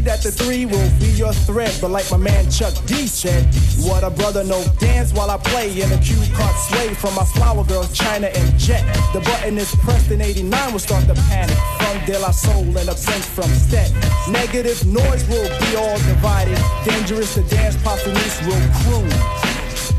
That 0.05 0.21
the 0.21 0.31
three 0.31 0.67
will 0.67 0.91
be 1.01 1.09
your 1.17 1.33
threat, 1.33 1.79
but 1.81 1.91
like 1.91 2.11
my 2.11 2.19
man 2.19 2.51
Chuck 2.51 2.75
D 2.85 3.07
said, 3.07 3.43
what 3.89 4.05
a 4.05 4.11
brother 4.11 4.45
no 4.45 4.63
dance 4.79 5.15
while 5.15 5.31
I 5.31 5.39
play 5.39 5.73
in 5.81 5.91
a 5.93 5.99
cue 5.99 6.21
card 6.37 6.55
sway 6.69 6.93
from 6.93 7.15
my 7.15 7.25
flower 7.25 7.65
girls 7.65 7.91
China 7.97 8.27
and 8.27 8.59
Jet. 8.59 8.85
The 9.15 9.21
button 9.21 9.57
is 9.57 9.75
pressed 9.77 10.11
in 10.11 10.21
89 10.21 10.73
will 10.73 10.79
start 10.79 11.07
the 11.07 11.15
panic. 11.33 11.57
From 11.81 12.05
De 12.05 12.19
La 12.19 12.33
Soul 12.33 12.77
and 12.77 12.89
a 12.89 12.95
prince 12.95 13.25
from 13.25 13.49
Stet. 13.49 13.91
Negative 14.29 14.77
noise 14.85 15.25
will 15.27 15.49
be 15.49 15.75
all 15.75 15.97
divided. 15.97 16.59
Dangerous 16.85 17.33
to 17.35 17.43
dance, 17.49 17.77
Papanis 17.77 18.45
will 18.45 18.61
croon. 18.85 19.09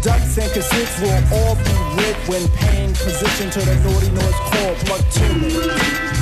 Ducks 0.06 0.38
and 0.38 0.52
cassettes 0.54 1.02
will 1.02 1.18
all 1.34 1.56
be 1.56 1.74
lit 1.98 2.16
when 2.30 2.48
paying 2.62 2.94
position 2.94 3.50
to 3.50 3.60
the 3.60 3.74
naughty 3.82 4.12
noise 4.14 4.40
call 4.54 4.76
plug 4.86 5.02
tuning. 5.12 6.15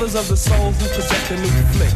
Brothers, 0.00 0.14
of 0.14 0.28
the 0.28 0.36
soul 0.36 0.72
who 0.72 0.88
project 0.88 1.30
a 1.30 1.36
new 1.36 1.62
flick. 1.76 1.92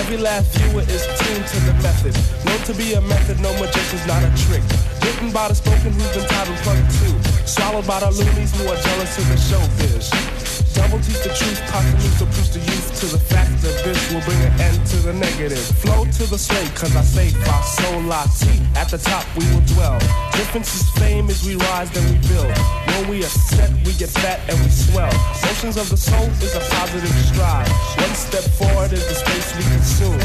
Every 0.00 0.16
last 0.16 0.50
viewer 0.58 0.82
is 0.82 1.06
tuned 1.18 1.46
to 1.46 1.58
the 1.66 1.74
method. 1.82 2.14
Known 2.44 2.58
to 2.66 2.74
be 2.74 2.94
a 2.94 3.00
method, 3.00 3.38
no 3.40 3.52
magician's 3.60 4.04
not 4.06 4.22
a 4.24 4.30
trick. 4.46 4.62
Written 5.02 5.30
by 5.30 5.48
the 5.48 5.54
spoken 5.54 5.92
who's 5.92 6.16
been 6.16 6.26
titled 6.26 6.58
Plug 6.58 6.82
2. 7.06 7.46
Swallowed 7.46 7.86
by 7.86 8.00
the 8.00 8.10
loonies 8.10 8.50
who 8.58 8.64
are 8.66 8.76
jealous 8.76 9.18
of 9.18 9.28
the 9.28 9.36
showbiz. 9.36 10.43
Double 10.74 10.98
teach 10.98 11.22
the 11.22 11.30
truth, 11.30 11.60
Pocahontas 11.70 12.18
to 12.18 12.26
preach 12.34 12.50
the 12.50 12.58
youth 12.58 12.98
to 12.98 13.06
the 13.06 13.18
fact 13.18 13.62
that 13.62 13.78
this 13.86 13.98
will 14.10 14.20
bring 14.26 14.42
an 14.42 14.50
end 14.58 14.74
to 14.90 14.96
the 15.06 15.14
negative. 15.14 15.62
Flow 15.78 16.02
to 16.02 16.24
the 16.26 16.36
slate, 16.36 16.74
cause 16.74 16.94
I 16.96 17.02
say 17.02 17.30
fa 17.30 17.62
sol 17.62 18.02
la 18.02 18.26
ti. 18.34 18.58
At 18.74 18.90
the 18.90 18.98
top 18.98 19.22
we 19.38 19.46
will 19.54 19.62
dwell. 19.78 19.98
Difference 20.34 20.74
is 20.74 20.90
fame 20.98 21.30
as 21.30 21.46
we 21.46 21.54
rise, 21.54 21.90
then 21.94 22.02
we 22.10 22.18
build. 22.26 22.50
When 22.90 23.08
we 23.08 23.22
are 23.22 23.34
set, 23.54 23.70
we 23.86 23.94
get 23.94 24.10
fat 24.10 24.42
and 24.50 24.58
we 24.66 24.68
swell. 24.68 25.14
Motions 25.46 25.76
of 25.78 25.88
the 25.90 25.96
soul 25.96 26.26
is 26.42 26.54
a 26.58 26.62
positive 26.74 27.14
stride. 27.30 27.70
One 28.02 28.14
step 28.18 28.42
forward 28.58 28.92
is 28.92 29.06
the 29.06 29.14
space 29.14 29.54
we 29.54 29.62
consume. 29.70 30.18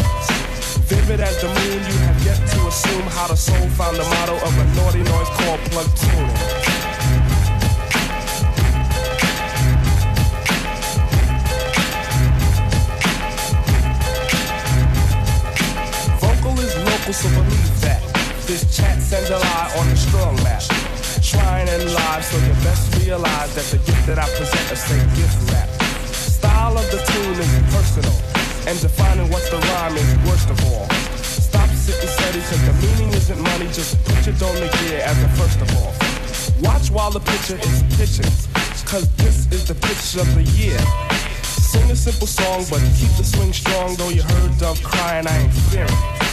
Vivid 0.89 1.21
as 1.21 1.37
the 1.41 1.47
moon, 1.47 1.79
you 1.85 1.97
have 2.09 2.19
yet 2.25 2.41
to 2.57 2.59
assume 2.65 3.05
how 3.13 3.27
the 3.27 3.37
soul 3.37 3.69
found 3.77 3.97
the 3.97 4.07
motto 4.17 4.33
of 4.33 4.53
a 4.57 4.65
naughty 4.73 5.05
noise 5.05 5.29
called 5.37 5.61
plug 5.69 5.89
tuning. 5.93 6.88
It's 17.09 17.25
a 17.25 17.29
belief 17.33 17.73
that 17.81 18.05
this 18.45 18.61
chat 18.69 19.01
sends 19.01 19.33
a 19.33 19.41
lie 19.41 19.73
on 19.81 19.87
a 19.89 19.97
strong 19.97 20.37
map. 20.45 20.61
Trying 21.25 21.65
and 21.65 21.89
live 21.89 22.21
so 22.21 22.37
you 22.37 22.53
best 22.61 22.85
realize 23.01 23.49
that 23.57 23.65
the 23.73 23.81
gift 23.81 24.05
that 24.05 24.21
I 24.21 24.29
present 24.37 24.69
is 24.69 24.85
a 24.93 25.01
gift 25.17 25.33
rap. 25.49 25.65
Style 26.13 26.77
of 26.77 26.85
the 26.93 27.01
tune 27.09 27.33
is 27.33 27.49
personal 27.73 28.13
and 28.69 28.77
defining 28.77 29.25
what 29.33 29.41
the 29.49 29.57
rhyme 29.57 29.97
is 29.97 30.05
worst 30.29 30.53
of 30.53 30.61
all. 30.69 30.85
Stop 31.17 31.65
sitting 31.73 32.13
steady 32.13 32.45
cause 32.45 32.61
the 32.61 32.77
meaning 32.77 33.09
isn't 33.17 33.41
money, 33.41 33.65
just 33.73 33.97
put 34.05 34.29
your 34.29 34.37
dome 34.37 34.69
gear 34.77 35.01
as 35.01 35.17
a 35.17 35.29
first 35.33 35.57
of 35.65 35.69
all. 35.81 35.89
Watch 36.61 36.93
while 36.93 37.09
the 37.09 37.25
picture 37.25 37.57
is 37.57 37.81
pitches, 37.97 38.45
cause 38.85 39.09
this 39.17 39.49
is 39.49 39.65
the 39.65 39.73
picture 39.73 40.21
of 40.21 40.29
the 40.37 40.45
year. 40.53 40.77
Sing 41.41 41.89
a 41.89 41.95
simple 41.95 42.29
song, 42.29 42.69
but 42.69 42.85
keep 43.01 43.09
the 43.17 43.25
swing 43.25 43.51
strong, 43.51 43.97
though 43.97 44.13
you 44.13 44.21
heard 44.21 44.53
Dove 44.61 44.77
crying, 44.83 45.25
I 45.25 45.49
ain't 45.49 45.53
fearing. 45.73 46.28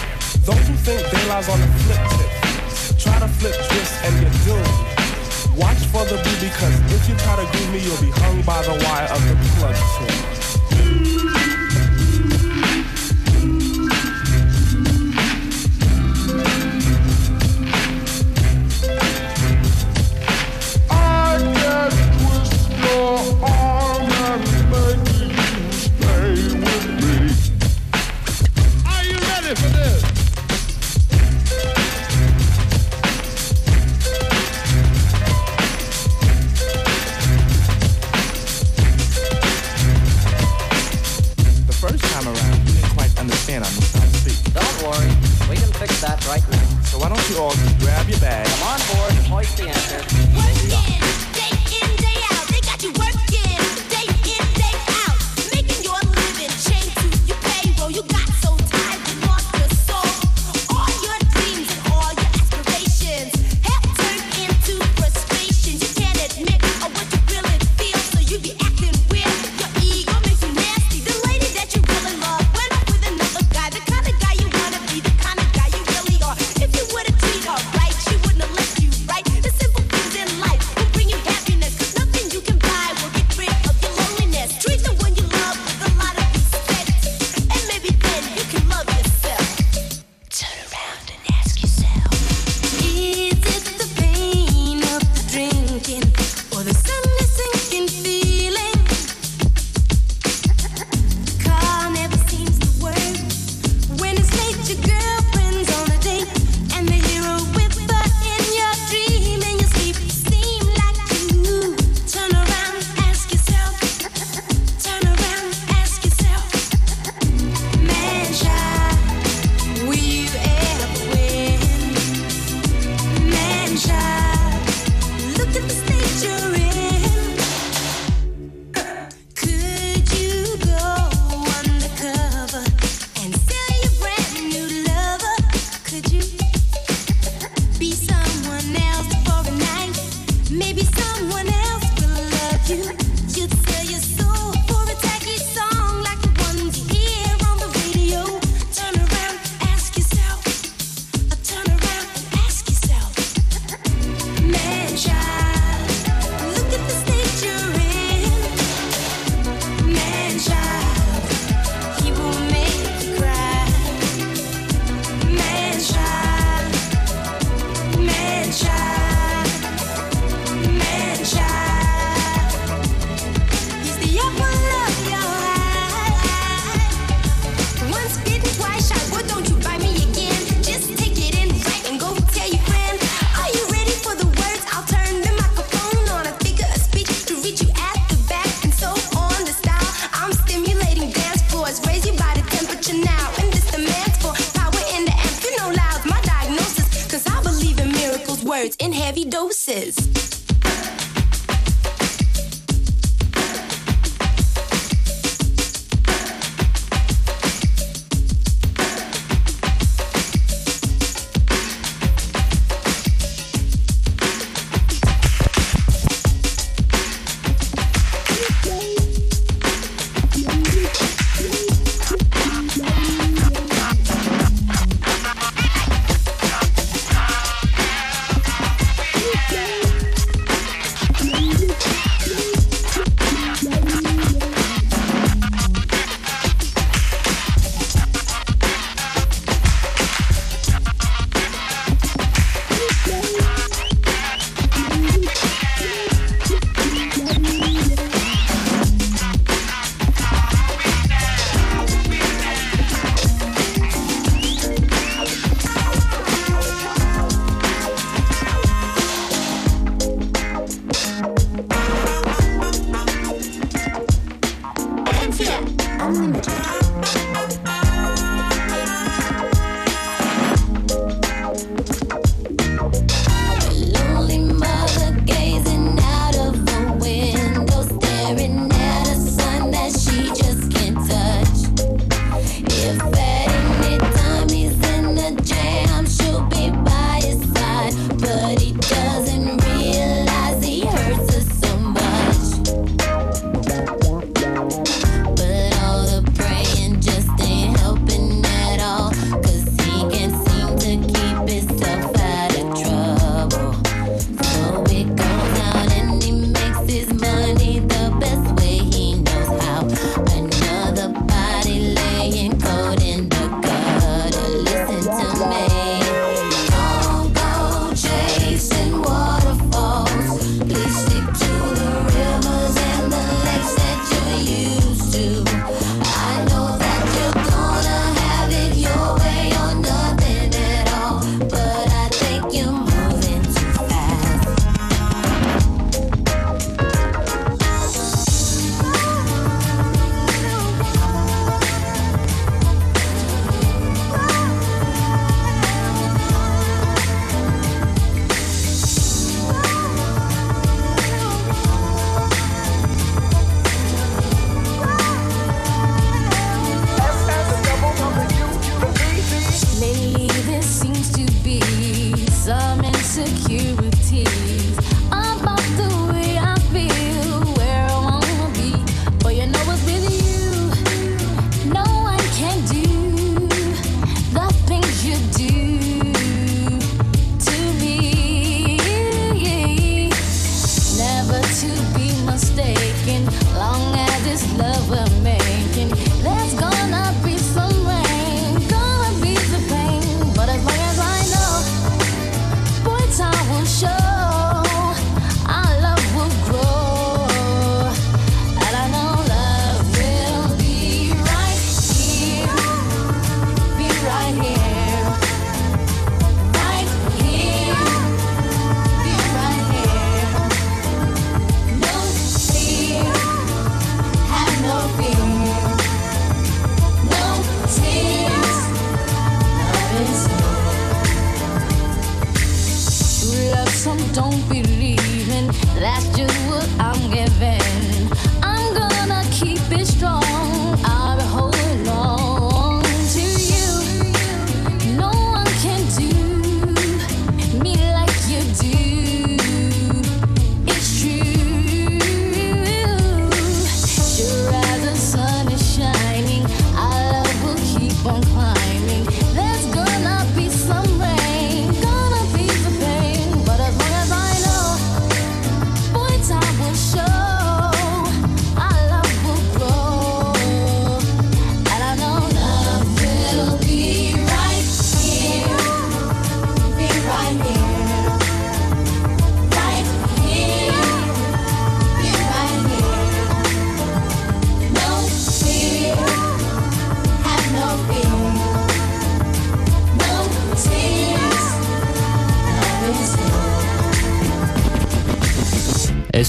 Those 0.46 0.68
who 0.68 0.74
think 0.74 1.10
daylight's 1.10 1.48
on 1.48 1.58
the 1.60 1.66
flip 1.66 1.98
tip, 2.14 2.98
try 3.00 3.18
to 3.18 3.26
flip 3.26 3.52
twist 3.52 3.94
and 4.04 4.14
you're 4.22 4.30
doomed. 4.46 5.58
Watch 5.58 5.78
for 5.90 6.04
the 6.04 6.22
boo 6.22 6.36
because 6.38 6.78
if 6.94 7.08
you 7.08 7.16
try 7.16 7.34
to 7.34 7.50
groove 7.50 7.72
me, 7.72 7.80
you'll 7.80 8.00
be 8.00 8.12
hung 8.20 8.42
by 8.42 8.62
the 8.62 8.70
wire 8.84 9.08
of 9.10 9.20
the 9.26 9.34
plug 9.58 9.74
tip. 11.34 11.45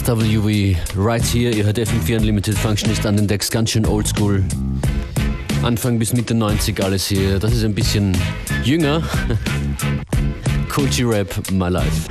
SWV 0.07 0.77
right 0.95 1.21
here. 1.21 1.51
Ihr 1.53 1.65
hört 1.65 1.77
FM4 1.77 2.15
Unlimited 2.19 2.57
Functionist 2.57 3.05
an 3.05 3.17
den 3.17 3.27
Decks, 3.27 3.51
ganz 3.51 3.71
schön 3.71 3.85
oldschool. 3.85 4.41
Anfang 5.63 5.99
bis 5.99 6.13
Mitte 6.13 6.33
90 6.33 6.81
alles 6.81 7.07
hier. 7.07 7.39
Das 7.39 7.51
ist 7.51 7.65
ein 7.65 7.75
bisschen 7.75 8.17
jünger. 8.63 9.03
Coachy 10.69 11.03
Rap, 11.03 11.51
my 11.51 11.67
life. 11.67 12.07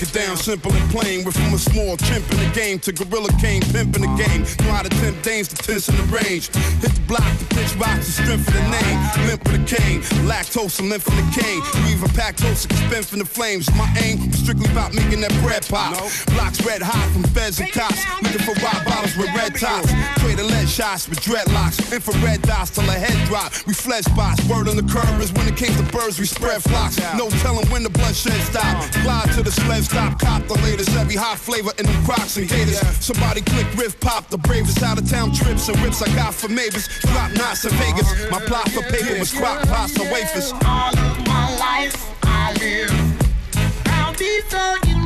Break 0.00 0.08
it 0.08 0.14
down 0.14 0.36
simple 0.36 0.72
and 0.72 0.90
plain. 0.90 1.24
We're 1.24 1.32
from 1.32 1.52
a 1.54 1.58
small 1.58 1.96
chimp 1.96 2.30
in 2.30 2.38
the 2.38 2.50
game 2.54 2.78
to 2.80 2.92
Gorilla 2.92 3.30
King, 3.40 3.60
pimp 3.60 3.96
in 3.96 4.02
the 4.02 4.14
game. 4.16 4.42
Know 4.64 4.72
how 4.72 4.82
to 4.82 4.88
tempt 4.88 5.22
dames 5.22 5.48
to 5.48 5.56
tense 5.56 5.88
in 5.88 5.96
the 5.96 6.04
range. 6.04 6.48
Hit 6.80 6.92
the 6.92 7.04
block, 7.06 7.28
the 7.38 7.44
pitch 7.54 7.74
rocks, 7.76 8.06
the 8.06 8.22
strength 8.22 8.48
of 8.48 8.54
the 8.54 8.66
name. 8.70 8.98
Limp 9.28 9.44
with 9.44 9.60
a 9.60 9.64
cane, 9.64 10.00
lactose 10.24 10.80
and 10.80 10.88
lymph 10.88 11.06
in 11.08 11.16
the 11.16 11.26
cane. 11.36 11.60
You 11.84 11.96
even 11.96 12.08
pack 12.10 12.36
toast, 12.36 12.72
spin 12.72 13.02
from 13.02 13.18
the 13.18 13.24
flames. 13.24 13.68
My 13.74 13.88
aim 14.00 14.32
strictly 14.32 14.70
about 14.70 14.94
making 14.94 15.20
that 15.20 15.32
bread 15.42 15.66
pop. 15.68 15.96
Blocks 16.32 16.64
red 16.64 16.82
hot 16.82 17.08
from 17.12 17.24
feds 17.34 17.60
and 17.60 17.70
cops. 17.72 18.00
Looking 18.22 18.40
for 18.40 18.54
rock 18.64 18.84
bottles 18.84 19.16
with 19.16 19.28
red 19.34 19.54
tops. 19.56 19.92
Trade 20.20 20.40
lead 20.40 20.68
shots 20.68 21.08
with 21.08 21.20
dreadlocks. 21.20 21.92
Infrared 21.92 22.42
dots 22.42 22.70
till 22.70 22.84
the 22.84 22.96
head 22.96 23.16
drop. 23.28 23.52
We 23.66 23.74
flesh 23.74 24.04
spots. 24.04 24.40
Word 24.48 24.68
on 24.68 24.76
the 24.76 24.86
curb 24.88 25.20
is 25.20 25.32
when 25.32 25.46
it 25.48 25.56
came 25.56 25.74
to 25.76 25.84
birds, 25.92 26.18
we 26.18 26.26
spread 26.26 26.62
flocks. 26.62 26.96
No 27.16 27.28
telling 27.44 27.68
when 27.68 27.82
the 27.82 27.90
bloodshed 27.90 28.40
stop. 28.48 28.90
Glide 29.02 29.32
to 29.34 29.42
the 29.42 29.52
sled 29.52 29.89
stop, 29.90 30.18
cop 30.18 30.46
the 30.46 30.54
latest, 30.62 30.90
every 30.96 31.16
hot 31.16 31.38
flavor 31.38 31.72
in 31.78 31.86
them 31.86 32.04
crocs 32.04 32.36
and 32.36 32.48
gators. 32.48 32.74
Yeah. 32.74 32.90
Somebody 33.00 33.40
click 33.42 33.66
riff 33.76 33.98
pop, 34.00 34.28
the 34.28 34.38
bravest 34.38 34.82
out 34.82 34.98
of 34.98 35.08
town 35.08 35.32
trips 35.32 35.68
and 35.68 35.78
rips. 35.82 36.02
I 36.02 36.14
got 36.14 36.32
for 36.32 36.48
neighbors. 36.48 36.88
Drop 37.00 37.32
knots 37.32 37.64
in 37.64 37.72
Vegas, 37.72 38.08
my 38.30 38.40
plot 38.40 38.70
for 38.70 38.82
paper 38.82 39.18
was 39.18 39.32
crock 39.32 39.66
pots 39.66 39.98
and 39.98 40.10
wafers. 40.12 40.52
All 40.64 40.96
of 40.96 41.26
my 41.26 41.46
life 41.58 41.96
I 42.22 42.52
live, 42.60 42.90
how 43.86 44.12
deep 44.12 44.44
be 44.50 44.90
you? 44.90 44.99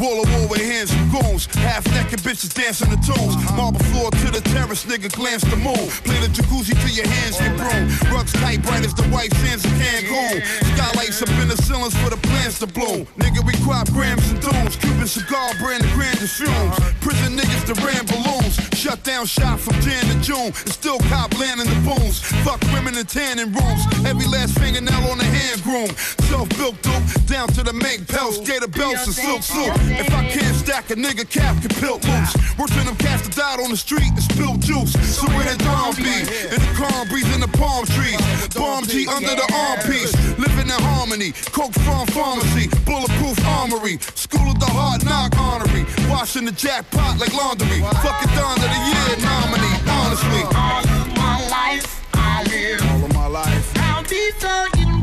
Wall 0.00 0.22
of 0.22 0.28
wall 0.32 0.48
with 0.48 0.60
hands 0.60 0.92
and 0.92 1.10
goons. 1.12 1.46
Half 1.54 1.86
naked 1.92 2.20
bitches 2.20 2.52
dancing 2.52 2.90
the 2.90 3.00
tunes. 3.00 3.34
Marble 3.52 3.82
floor 3.92 4.10
to 4.10 4.30
the 4.30 4.40
terrace, 4.52 4.84
nigga 4.84 5.12
glance 5.12 5.42
the 5.42 5.56
moon. 5.56 5.86
Play 6.02 6.18
the 6.20 6.30
jacuzzi 6.32 6.74
till 6.74 6.94
your 6.94 7.06
hands 7.06 7.38
get 7.38 7.56
broom. 7.56 7.88
Rugs 8.12 8.32
tight, 8.32 8.62
bright 8.62 8.84
as 8.84 8.94
the 8.94 9.04
white 9.14 9.32
sands 9.44 9.64
of 9.64 9.72
Cancun. 9.78 10.42
Skylights 10.74 11.22
up 11.22 11.30
in 11.42 11.48
the 11.48 11.56
ceilings 11.62 11.96
for 12.02 12.10
the 12.10 12.20
plants 12.28 12.58
to 12.60 12.66
bloom. 12.66 13.06
Nigga, 13.18 13.44
we 13.44 13.52
crop 13.64 13.90
grams 13.92 14.24
and 14.30 14.40
dunes. 14.40 14.76
Cuban 14.76 15.06
cigar 15.06 15.52
brand 15.60 15.82
the 15.82 15.90
grandest 15.94 16.38
fumes. 16.38 16.76
Prison 17.00 17.36
niggas 17.36 17.64
that 17.68 17.78
ran 17.84 18.04
balloons. 18.06 18.56
Shut 18.76 19.02
down 19.04 19.26
shop 19.26 19.60
from 19.60 19.74
Jan 19.80 20.04
to 20.10 20.16
June. 20.20 20.50
And 20.50 20.72
still 20.72 20.98
cop 21.10 21.36
land 21.38 21.60
in 21.60 21.66
the 21.66 21.80
booms. 21.84 22.20
Fuck 22.44 22.60
women 22.72 22.96
in 22.96 23.06
tanning 23.06 23.52
rooms. 23.52 23.82
Every 24.04 24.26
last 24.26 24.58
fingernail 24.58 25.10
on 25.10 25.18
the 25.18 25.24
hand 25.24 25.62
groom. 25.62 25.90
Self-built 26.30 26.82
dope 26.82 27.04
down 27.26 27.48
to 27.48 27.62
the 27.62 27.72
make 27.72 28.06
pelts. 28.08 28.38
Gator 28.38 28.68
belts 28.68 29.06
and 29.06 29.14
silk 29.14 29.42
suit. 29.42 29.73
If 29.98 30.12
I 30.14 30.28
can't 30.28 30.56
stack 30.56 30.90
a 30.90 30.96
nigga 30.96 31.28
cap 31.28 31.60
can 31.62 31.70
pilt 31.80 32.04
loose. 32.04 32.34
Than 32.74 32.86
them 32.86 32.96
cats 32.96 33.28
that 33.28 33.36
died 33.36 33.60
on 33.60 33.70
the 33.70 33.76
street 33.76 34.08
and 34.08 34.22
spilled 34.22 34.62
juice. 34.62 34.96
So 35.14 35.28
where 35.36 35.44
that 35.44 35.60
dawn 35.60 35.94
be? 35.94 36.08
In 36.48 36.58
the 36.58 36.72
calm 36.74 37.06
breeze 37.06 37.28
in 37.30 37.38
the 37.38 37.52
palm 37.60 37.84
trees. 37.84 38.18
Bomb 38.56 38.88
G 38.88 39.06
under 39.06 39.36
the 39.36 39.46
armpiece. 39.52 40.16
Living 40.40 40.66
in 40.66 40.80
harmony. 40.90 41.36
Coke 41.52 41.76
farm 41.84 42.08
pharmacy. 42.08 42.72
Bulletproof 42.88 43.36
armory. 43.46 44.00
School 44.16 44.50
of 44.50 44.58
the 44.58 44.66
hard 44.66 45.04
knock 45.04 45.36
honorary. 45.36 45.84
Washing 46.08 46.46
the 46.46 46.56
jackpot 46.56 47.20
like 47.20 47.36
laundry. 47.36 47.84
Fucking 48.00 48.32
Don 48.34 48.56
of 48.56 48.64
the 48.64 48.80
year 48.90 49.12
nominee. 49.22 49.76
Honestly. 49.86 50.42
All 50.56 50.82
of 50.82 51.06
my 51.14 51.36
life 51.52 52.02
I 52.14 52.42
live. 52.48 52.80
All 52.90 53.04
of 53.04 53.12
my 53.14 53.28
life. 53.28 53.72
I'll 53.76 54.02
be 54.08 54.32
thugging 54.40 54.93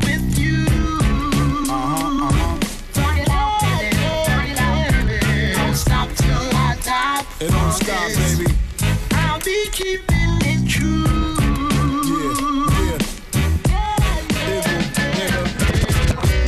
die. 7.80 7.80
It 7.80 7.80
don't 7.80 7.80
for 7.80 7.84
stop, 7.84 8.08
this. 8.10 8.38
baby. 8.38 8.54
I'll 9.12 9.40
be 9.40 9.70
keeping 9.72 10.40
it 10.44 10.70
true. 10.70 11.08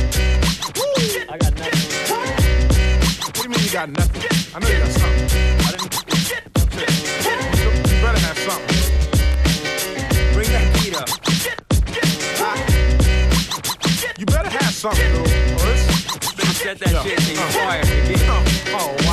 I 0.06 1.38
got 1.38 1.54
nothing. 1.56 1.80
What 3.24 3.34
do 3.34 3.42
you 3.42 3.48
mean 3.48 3.60
you 3.60 3.70
got 3.72 3.88
nothing? 3.88 4.22
I 4.54 4.58
know 4.60 4.68
you 4.68 4.78
got 4.78 4.92
something. 4.92 5.24
I 5.64 5.70
didn't. 5.72 5.94
You, 7.56 7.70
you 7.72 7.96
better 8.02 8.20
have 8.20 8.38
something. 8.38 8.80
Bring 10.34 10.48
that 10.52 10.66
heat 10.78 10.94
up. 10.94 11.08
Ah. 12.40 12.58
You 14.18 14.26
better 14.26 14.50
have 14.50 14.74
something, 14.74 15.12
dude. 15.12 15.26
Or 15.26 15.70
it's- 15.72 15.92
Set 16.64 16.78
that 16.78 16.92
Yo. 16.92 17.02
shit 17.02 17.18
to 17.18 17.32
your 17.34 17.42
Uh. 17.42 17.50
fire, 17.50 17.82
nigga. 17.82 18.74
Oh, 18.74 19.03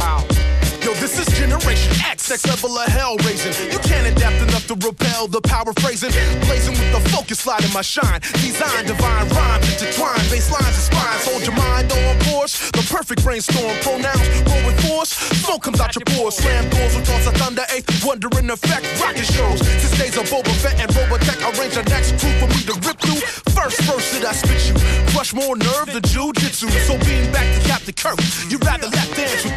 next 2.32 2.47
level 2.47 2.71
of 2.79 2.88
hell 2.88 3.17
raising. 3.27 3.51
You 3.67 3.79
can't 3.79 4.07
adapt 4.07 4.39
enough 4.47 4.65
to 4.71 4.75
repel 4.88 5.27
the 5.27 5.41
power 5.41 5.73
phrasing. 5.84 6.15
Blazing 6.47 6.79
with 6.79 6.91
the 6.95 7.03
focus, 7.11 7.43
sliding 7.43 7.73
my 7.73 7.82
shine. 7.82 8.21
Design, 8.39 8.88
divine 8.88 9.27
rhymes, 9.36 9.67
intertwine, 9.67 10.23
bass 10.32 10.47
lines 10.47 10.71
and 10.79 10.88
spines. 10.88 11.27
Hold 11.27 11.43
your 11.43 11.57
mind 11.59 11.91
on 11.91 12.15
course. 12.32 12.71
The 12.71 12.88
perfect 12.88 13.27
brainstorm, 13.27 13.75
pronouns 13.84 14.23
roll 14.47 14.63
with 14.63 14.79
force. 14.88 15.11
Smoke 15.43 15.63
comes 15.63 15.82
out 15.82 15.91
your 15.91 16.07
pores, 16.15 16.39
slam 16.39 16.63
doors 16.71 16.95
with 16.95 17.05
thoughts 17.05 17.27
of 17.27 17.36
thunder, 17.36 17.67
eighth 17.75 17.91
wonder 18.05 18.32
in 18.39 18.49
effect. 18.49 18.88
Rocket 19.03 19.27
shows, 19.27 19.59
since 19.59 19.97
days 19.99 20.15
of 20.15 20.23
Boba 20.32 20.55
Fett 20.63 20.79
and 20.79 20.89
Robotech, 20.95 21.43
arrange 21.51 21.75
the 21.75 21.84
next 21.91 22.15
crew 22.15 22.32
for 22.39 22.47
me 22.47 22.63
to 22.63 22.75
rip 22.88 22.95
through. 23.03 23.19
First 23.51 23.84
verse 23.84 24.07
that 24.15 24.23
I 24.23 24.32
spit 24.32 24.71
you, 24.71 24.75
crush 25.11 25.34
more 25.34 25.59
nerve 25.59 25.91
than 25.91 26.03
jujitsu. 26.07 26.71
So 26.88 26.95
being 27.03 27.27
back 27.36 27.47
to 27.51 27.59
Captain 27.67 27.93
Kirk, 27.93 28.19
You'd 28.47 28.65
rather 28.65 28.88
lap 28.88 29.07
dance 29.15 29.43
with 29.43 29.55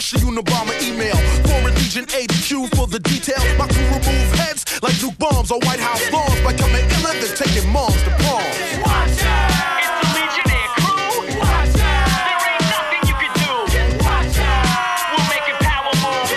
crush 0.00 0.10
the 0.12 0.18
Unabomber 0.26 0.76
email. 0.82 1.16
Foreign 1.44 1.74
Legion 1.74 2.06
HQ 2.08 2.74
for 2.74 2.86
the 2.86 2.98
details. 3.00 3.44
My 3.58 3.68
crew 3.68 3.84
remove 3.84 4.32
heads 4.40 4.64
like 4.82 4.98
Duke 4.98 5.18
bombs 5.18 5.50
on 5.50 5.60
White 5.60 5.80
House 5.80 6.00
lawns 6.10 6.40
by 6.40 6.54
coming 6.54 6.84
iller 6.96 7.12
than 7.20 7.32
taking 7.36 7.68
moms 7.68 8.00
to 8.04 8.10
prom. 8.24 8.40
Watch 8.80 9.20
out! 9.28 9.52
It's 9.76 9.92
the 10.00 10.08
Legionnaire 10.16 10.70
crew. 10.80 11.36
Watch 11.36 11.76
out! 11.84 12.08
There 12.16 12.48
ain't 12.48 12.64
nothing 12.72 13.02
you 13.12 13.16
can 13.20 13.32
do. 13.44 13.52
Watch 14.00 14.36
out! 14.40 15.04
We'll 15.12 15.28
make 15.28 15.44
power 15.68 15.92
move. 16.00 16.32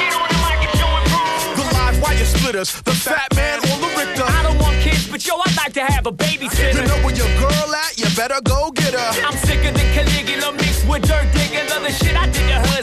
Get 0.00 0.12
on 0.16 0.28
the 0.32 0.38
mic 0.40 0.60
and 0.64 0.72
show 0.80 0.88
and. 0.96 1.60
The 1.60 1.64
live 1.76 1.96
wire 2.00 2.24
splitters, 2.24 2.70
the 2.88 2.96
fat 2.96 3.28
man 3.36 3.60
on 3.68 3.84
the 3.84 3.90
Richter. 4.00 4.24
I 4.24 4.40
don't 4.48 4.58
want 4.64 4.80
kids, 4.80 5.04
but 5.12 5.20
yo, 5.28 5.36
I'd 5.44 5.56
like 5.60 5.74
to 5.76 5.84
have 5.84 6.06
a 6.06 6.12
babysitter. 6.12 6.80
You 6.80 6.88
know 6.88 7.04
where 7.04 7.12
your 7.12 7.28
girl 7.36 7.68
at? 7.84 8.00
You 8.00 8.08
better 8.16 8.40
go 8.40 8.72
get 8.72 8.96
her. 8.96 9.10
I'm 9.28 9.36
sicker 9.44 9.72
than 9.76 9.86
Caligula 9.92 10.52
mixed 10.56 10.88
with 10.88 11.04
dirt 11.04 11.28
digging. 11.36 11.68
The 11.76 11.92
shit 11.92 12.05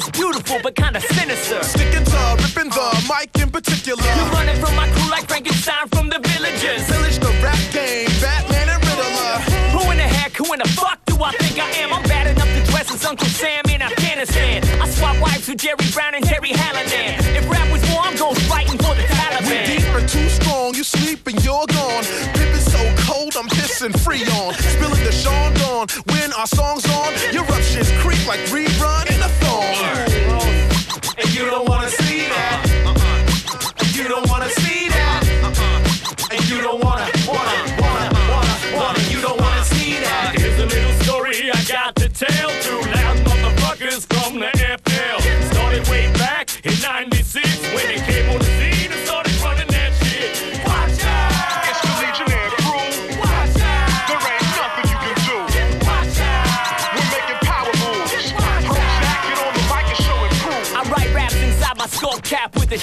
is 0.03 0.11
beautiful, 0.11 0.59
but 0.61 0.75
kinda 0.75 0.99
sinister. 0.99 1.63
Sticking 1.63 2.05
to 2.05 2.21
ripping 2.41 2.69
the 2.69 2.87
mic 3.07 3.29
in 3.41 3.49
particular. 3.49 4.03
You're 4.03 4.31
running 4.33 4.59
from 4.59 4.75
my 4.75 4.87
crew 4.89 5.09
like 5.09 5.27
Frankenstein 5.27 5.87
from 5.89 6.09
the 6.09 6.19
villagers. 6.19 6.81
Village 6.87 7.19
the 7.19 7.31
rap 7.43 7.59
game, 7.71 8.09
Batman 8.21 8.69
and 8.69 8.81
Riddler. 8.83 9.35
Who 9.75 9.91
in 9.91 9.97
the 9.97 10.09
heck, 10.17 10.35
who 10.35 10.51
in 10.53 10.59
the 10.59 10.69
fuck 10.69 10.99
do 11.05 11.15
I 11.23 11.31
think 11.33 11.59
I 11.59 11.69
am? 11.81 11.93
I'm 11.93 12.03
bad 12.03 12.27
enough 12.27 12.51
to 12.55 12.71
dress 12.71 12.91
as 12.93 13.05
Uncle 13.05 13.27
Sam 13.27 13.63
in 13.69 13.81
Afghanistan. 13.81 14.63
I 14.81 14.89
swap 14.89 15.17
wives 15.19 15.47
with 15.47 15.59
Jerry 15.59 15.87
Brown 15.93 16.15
and 16.15 16.25
Terry 16.25 16.51
Hallinan. 16.51 17.11
If 17.37 17.49
rap 17.49 17.69
was 17.71 17.81
war, 17.91 18.01
I'm 18.03 18.15
going 18.15 18.39
fighting 18.51 18.77
for 18.77 18.95
the 18.95 19.03
Taliban. 19.03 19.47
We 19.47 19.77
deep 19.77 19.87
or 19.95 20.05
too 20.07 20.27
strong, 20.29 20.75
you 20.75 20.83
sleep 20.83 21.27
and 21.27 21.37
you're 21.43 21.67
gone. 21.67 22.03
Pip 22.35 22.51
is 22.59 22.65
so 22.71 22.81
cold, 23.07 23.35
I'm 23.37 23.47
pissing 23.47 23.95
free 23.99 24.23
on. 24.39 24.53
Spilling 24.75 25.03
the 25.03 25.11
Sean 25.11 25.53
Dawn. 25.61 25.87
When 26.11 26.33
our 26.33 26.47
song's 26.47 26.85
on, 26.99 27.13
your 27.31 27.43
up 27.43 27.61
shit's 27.61 27.91
creep 28.01 28.25
like 28.27 28.39
rerun 28.51 28.62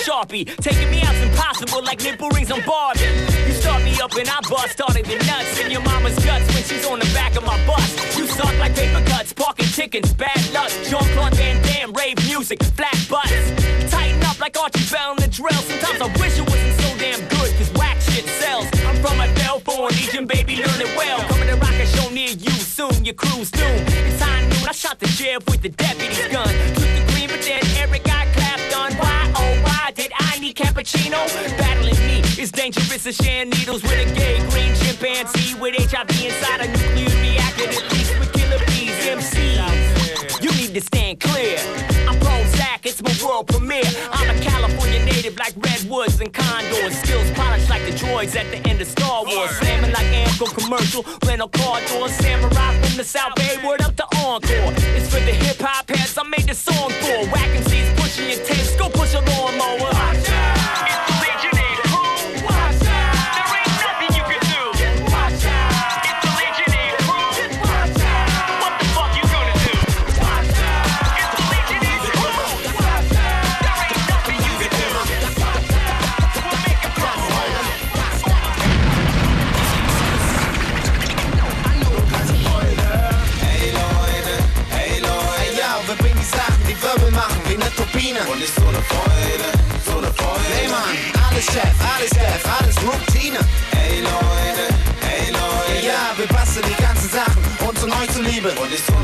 sharpie. 0.01 0.45
Taking 0.57 0.91
me 0.91 1.03
out's 1.03 1.21
impossible 1.21 1.83
like 1.85 2.03
nipple 2.03 2.29
rings 2.31 2.51
on 2.51 2.63
Barbie. 2.65 3.01
You 3.47 3.53
start 3.53 3.83
me 3.85 3.93
up 4.01 4.13
and 4.17 4.29
I 4.29 4.41
bust 4.49 4.73
started 4.73 5.05
the 5.05 5.17
nuts 5.27 5.61
in 5.61 5.71
your 5.71 5.83
mama's 5.83 6.17
guts 6.25 6.47
when 6.55 6.65
she's 6.65 6.87
on 6.87 6.99
the 6.99 7.11
back 7.13 7.37
of 7.37 7.45
my 7.45 7.59
bus. 7.67 7.85
You 8.17 8.27
suck 8.27 8.57
like 8.59 8.75
paper 8.75 9.05
cuts, 9.11 9.33
parking 9.33 9.67
tickets, 9.67 10.13
bad 10.13 10.41
luck. 10.53 10.71
Jean 10.89 11.05
Claude 11.15 11.35
Van 11.35 11.61
Damme, 11.63 11.93
rave 11.93 12.17
music, 12.27 12.63
flat 12.77 12.97
butts. 13.09 13.33
Tighten 13.91 14.23
up 14.25 14.41
like 14.41 14.57
Archie 14.59 14.85
Bell 14.91 15.13
in 15.13 15.19
the 15.19 15.29
drill. 15.29 15.61
Sometimes 15.69 16.01
I 16.01 16.09
wish 16.21 16.39
it 16.39 16.47
wasn't 16.49 16.75
so 16.81 16.89
damn 16.99 17.21
good, 17.29 17.51
cause 17.59 17.71
whack 17.77 18.01
shit 18.01 18.27
sells. 18.41 18.67
I'm 18.87 18.97
from 19.05 19.21
a 19.21 19.29
Belfort, 19.35 19.93
Legion, 19.93 20.27
baby, 20.27 20.57
learn 20.57 20.81
it 20.81 20.97
well. 20.97 21.21
Coming 21.29 21.49
to 21.49 21.57
rock 21.57 21.77
a 21.77 21.87
show 21.87 22.09
near 22.11 22.31
you 22.31 22.51
soon, 22.51 23.05
your 23.05 23.15
crew's 23.15 23.51
doomed. 23.51 23.85
It's 24.09 24.23
high 24.23 24.43
noon, 24.43 24.69
I 24.69 24.73
shot 24.73 24.99
the 24.99 25.09
sheriff 25.09 25.47
with 25.47 25.63
the 25.63 25.71
deputy's 25.71 26.29
gun. 26.29 26.80
Cappuccino? 31.11 31.59
Battling 31.59 31.99
me 32.07 32.21
is 32.41 32.53
dangerous 32.53 33.07
as 33.07 33.17
share 33.17 33.45
needles 33.45 33.83
with 33.83 33.93
a 33.93 34.15
gay 34.15 34.39
green 34.51 34.75
chimpanzee 34.77 35.55
with 35.59 35.75
HIV 35.77 36.11
inside 36.25 36.61
a 36.61 36.69
nuclear 36.69 37.21
reactor 37.21 37.67
that 37.67 37.93
leaks 37.93 38.19
with 38.19 38.33
killer 38.33 38.59
bees, 38.67 38.95
MCs. 39.07 40.43
You 40.43 40.51
need 40.53 40.75
to 40.75 40.81
stand 40.81 41.21
clear. 41.21 41.59
I'm 42.09 42.19
Prozack, 42.21 42.87
it's 42.87 43.03
my 43.03 43.15
world 43.27 43.49
premiere. 43.49 43.85
I'm 44.13 44.31
a 44.31 44.41
California 44.41 45.05
native 45.05 45.37
like 45.37 45.55
redwoods 45.57 46.21
and 46.21 46.33
condors. 46.33 46.97
Skills 46.99 47.31
polished 47.33 47.69
like 47.69 47.85
the 47.85 47.93
droids 47.93 48.37
at 48.37 48.51
the 48.51 48.69
end 48.69 48.81
of 48.81 48.89
Star 48.89 49.25
Wars. 49.25 49.51
Slamming 49.59 49.93
like 49.93 50.07
Amco 50.07 50.47
commercial, 50.57 51.05
rental 51.27 51.49
car 51.49 51.81
doors. 51.89 52.13
Samurai 52.13 52.81
from 52.81 52.97
the 52.97 53.05
South 53.05 53.35
Bay, 53.37 53.59
word 53.65 53.83
up 53.83 53.97
to 53.97 54.05
Encore. 54.25 54.73
It's 54.97 55.09
for 55.13 55.21
the 55.21 55.33
hip 55.33 55.59
hop 55.61 55.89
heads 55.89 56.17
I 56.17 56.23
made 56.25 56.47
this 56.47 56.59
song 56.59 56.91
for. 56.91 57.27
Whacking 57.31 57.70
und 98.59 99.00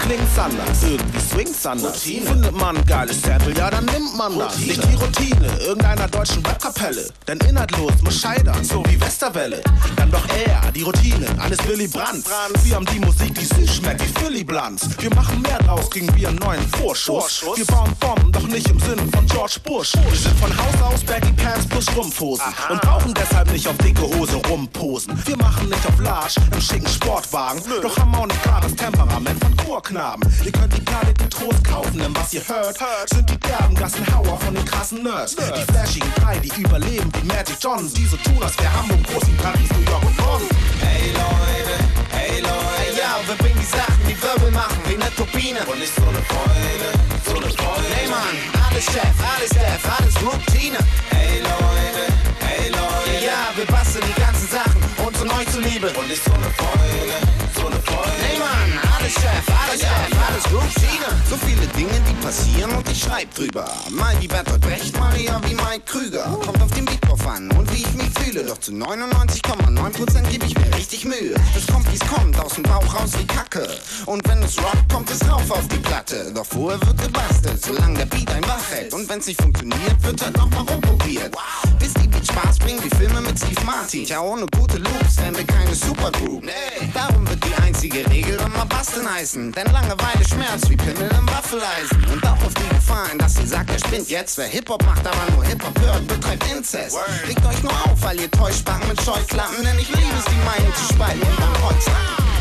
klingt's 0.00 0.38
anders, 0.38 0.82
irgendwie 0.82 1.20
swingt's 1.20 1.66
anders. 1.66 2.02
Findet 2.02 2.52
man 2.52 2.76
ein 2.76 2.84
geiles 2.86 3.22
Sample, 3.22 3.54
ja 3.54 3.70
dann 3.70 3.84
nimmt 3.86 4.16
man 4.16 4.38
das. 4.38 4.58
Nicht 4.58 4.82
die 4.82 4.94
Routine 4.94 5.48
irgendeiner 5.60 6.08
deutschen 6.08 6.44
Rapkapelle. 6.44 7.08
Denn 7.26 7.38
inhaltlos 7.40 7.92
muss 8.02 8.20
scheitern, 8.20 8.62
so 8.64 8.82
wie 8.88 9.00
Westerwelle. 9.00 9.62
Dann 9.96 10.10
doch 10.10 10.26
eher 10.28 10.60
die 10.72 10.82
Routine 10.82 11.26
eines 11.40 11.58
Willy 11.66 11.88
Brandt. 11.88 12.26
Wir 12.64 12.76
haben 12.76 12.86
die 12.86 13.00
Musik, 13.00 13.34
die 13.34 13.44
süß 13.44 13.76
schmeckt 13.76 14.02
wie 14.02 14.20
Philly 14.20 14.44
Blunts. 14.44 14.88
Wir 14.98 15.14
machen 15.14 15.40
mehr 15.42 15.58
draus, 15.58 15.90
kriegen 15.90 16.14
wir 16.14 16.28
einen 16.28 16.38
neuen 16.38 16.66
Vorschuss. 16.68 17.44
Wir 17.54 17.64
bauen 17.66 17.94
Bomben, 18.00 18.32
doch 18.32 18.46
nicht 18.46 18.68
im 18.68 18.78
Sinne 18.80 19.02
von 19.12 19.26
George 19.26 19.58
Bush. 19.64 19.92
Wir 19.94 20.18
sind 20.18 20.38
von 20.38 20.50
Haus 20.56 20.82
aus 20.82 21.04
Baggy 21.04 21.32
Pants 21.32 21.66
plus 21.66 21.84
Strumpfhosen. 21.84 22.44
Und 22.70 22.80
brauchen 22.82 23.14
deshalb 23.14 23.50
nicht 23.52 23.66
auf 23.68 23.76
dicke 23.78 24.02
Hose 24.02 24.36
rumposen. 24.48 25.18
Wir 25.26 25.36
machen 25.36 25.68
nicht 25.68 25.86
auf 25.86 25.98
Large 26.00 26.34
im 26.52 26.60
schicken 26.60 26.88
Sportwagen. 26.88 27.62
Doch 27.82 27.96
haben 27.98 28.14
auch 28.14 28.26
nicht 28.26 28.42
klar 28.42 28.60
das 28.60 28.74
Temperament 28.74 29.42
von 29.42 29.56
Knaben. 29.86 30.28
Ihr 30.44 30.50
könnt 30.50 30.76
die 30.76 30.84
gar 30.84 30.98
Planeten 30.98 31.30
Trost 31.30 31.62
kaufen, 31.62 31.98
denn 31.98 32.14
was 32.16 32.34
ihr 32.34 32.42
hört, 32.48 32.76
sind 33.08 33.30
die 33.30 33.38
derben 33.38 33.74
Gassenhauer 33.76 34.36
von 34.40 34.52
den 34.52 34.64
krassen 34.64 35.02
Nerds. 35.04 35.36
Nerds. 35.36 35.60
Die 35.60 35.72
flashigen 35.72 36.12
drei, 36.16 36.38
die 36.40 36.60
überleben, 36.60 37.08
wie 37.14 37.26
Magic 37.28 37.56
Johns. 37.60 37.92
Die 37.92 38.04
so 38.04 38.16
tun, 38.16 38.42
als 38.42 38.58
wär 38.58 38.72
Hamburg 38.72 39.04
groß 39.04 39.28
in 39.28 39.36
Paris, 39.36 39.70
New 39.70 39.88
York 39.88 40.02
und 40.02 40.16
Bonn. 40.16 40.42
Hey 40.80 41.12
Leute, 41.12 41.76
hey 42.10 42.40
Leute. 42.40 42.78
Hey, 42.78 42.98
ja, 42.98 43.14
wir 43.26 43.36
bringen 43.36 43.60
die 43.60 43.70
Sachen, 43.76 44.02
die 44.08 44.20
Wirbel 44.20 44.50
machen, 44.50 44.80
wie 44.88 44.96
ne 44.96 45.06
Turbine. 45.14 45.60
Und 45.70 45.78
nicht 45.78 45.94
so 45.94 46.02
ne 46.02 46.22
Freude, 46.26 46.90
so 47.24 47.34
ne 47.38 47.50
Freude. 47.54 47.86
Hey 47.94 48.08
Mann, 48.08 48.34
alles 48.66 48.86
Chef, 48.86 49.16
alles 49.22 49.50
Chef, 49.54 49.82
alles 49.86 50.16
Routine. 50.18 50.78
Hey 51.10 51.38
Leute, 51.46 52.02
hey 52.42 52.70
Leute. 52.70 53.24
Ja, 53.24 53.54
wir 53.54 53.66
basteln 53.66 54.04
die 54.08 54.20
ganzen 54.20 54.48
Sachen 54.48 54.82
und 55.06 55.14
zu 55.14 55.22
so 55.22 55.28
19 55.30 55.55
Liebe. 55.76 55.92
Und 55.98 56.10
ist 56.10 56.24
so 56.24 56.32
eine 56.32 56.50
Freude, 56.56 57.12
so 57.54 57.66
eine 57.66 57.76
Freude. 57.82 58.12
Hey 58.22 58.38
Mann, 58.38 58.80
alles 58.96 59.12
Chef, 59.12 59.44
alles 59.68 59.82
ja, 59.82 59.88
Chef, 59.88 60.28
alles 60.28 60.44
gut, 60.44 60.72
Schiene. 60.80 61.08
So 61.28 61.36
viele 61.36 61.66
Dinge, 61.66 62.00
die 62.08 62.14
passieren 62.24 62.70
und 62.70 62.88
ich 62.90 63.02
schreib 63.02 63.34
drüber. 63.34 63.68
Mal 63.90 64.14
wie 64.20 64.26
Bertolt 64.26 64.62
Brecht, 64.62 64.98
Maria 64.98 65.38
wie 65.44 65.54
Mike 65.54 65.82
Krüger. 65.84 66.24
Kommt 66.44 66.62
auf 66.62 66.70
den 66.70 66.86
Beat 66.86 67.06
drauf 67.06 67.26
an 67.26 67.50
und 67.52 67.70
wie 67.74 67.82
ich 67.82 67.92
mich 67.92 68.08
fühle. 68.20 68.44
Doch 68.44 68.58
zu 68.58 68.72
99,9% 68.72 70.30
gebe 70.30 70.46
ich 70.46 70.58
mir 70.58 70.74
richtig 70.74 71.04
Mühe. 71.04 71.34
Das 71.54 71.66
kommt, 71.66 71.92
wie's 71.92 72.00
kommt, 72.08 72.38
aus 72.40 72.54
dem 72.54 72.62
Bauch 72.62 72.94
raus 72.94 73.10
wie 73.18 73.26
Kacke. 73.26 73.68
Und 74.06 74.26
wenn 74.28 74.42
es 74.42 74.56
rockt, 74.58 74.90
kommt 74.90 75.10
es 75.10 75.28
rauf 75.28 75.50
auf 75.50 75.68
die 75.68 75.78
Platte. 75.78 76.32
Doch 76.34 76.46
vorher 76.46 76.80
wird 76.86 77.02
gebastelt, 77.02 77.62
solange 77.62 77.98
der 77.98 78.06
Beat 78.06 78.30
ein 78.30 78.44
wach 78.44 78.70
hält. 78.70 78.94
Und 78.94 79.06
wenn's 79.10 79.26
nicht 79.26 79.42
funktioniert, 79.42 80.02
wird 80.02 80.22
halt 80.22 80.34
er 80.36 80.40
nochmal 80.40 80.64
rumprobiert. 80.72 81.36
Bis 81.78 81.92
die 81.94 82.08
Beat 82.08 82.26
Spaß 82.26 82.58
bringt, 82.60 82.82
wie 82.82 82.96
Filme 82.96 83.20
mit 83.20 83.38
Steve 83.38 83.62
Martin. 83.64 84.06
Tja, 84.06 84.20
ohne 84.20 84.46
gute 84.58 84.78
Loops, 84.78 85.16
wenn 85.18 85.36
wir 85.36 85.44
kein 85.44 85.65
keine 85.66 85.74
Supergroup. 85.74 86.44
Nee. 86.44 86.52
Darum 86.94 87.28
wird 87.28 87.42
die 87.44 87.54
einzige 87.62 88.08
Regel 88.10 88.38
immer 88.38 88.64
basteln 88.66 89.08
heißen. 89.10 89.52
Denn 89.52 89.66
Langeweile 89.72 90.24
schmerzt 90.28 90.70
wie 90.70 90.76
Pimmel 90.76 91.10
im 91.18 91.28
Waffeleisen. 91.28 92.04
Und 92.12 92.24
auch 92.24 92.42
auf 92.44 92.54
die 92.54 92.68
Gefahren, 92.74 93.18
dass 93.18 93.38
ihr 93.38 93.46
sagt, 93.46 93.70
er 93.70 93.78
spinnt 93.78 94.08
jetzt. 94.08 94.38
Wer 94.38 94.46
Hip-Hop 94.46 94.84
macht, 94.84 95.06
aber 95.06 95.30
nur 95.32 95.44
Hip-Hop 95.44 95.78
hört, 95.80 96.06
betreibt 96.06 96.44
Inzest. 96.50 96.96
Legt 97.26 97.44
euch 97.44 97.62
nur 97.62 97.72
auf, 97.72 98.00
weil 98.02 98.20
ihr 98.20 98.30
Täuschbacken 98.30 98.88
mit 98.88 99.00
Scheuklappen. 99.02 99.64
Denn 99.64 99.78
ich 99.78 99.88
liebe 99.88 100.16
es, 100.18 100.24
die 100.24 100.44
Meinung 100.44 100.74
zu 100.74 100.94
spalten 100.94 101.22
und 101.22 101.40
dann 101.40 101.62
Holz 101.62 101.86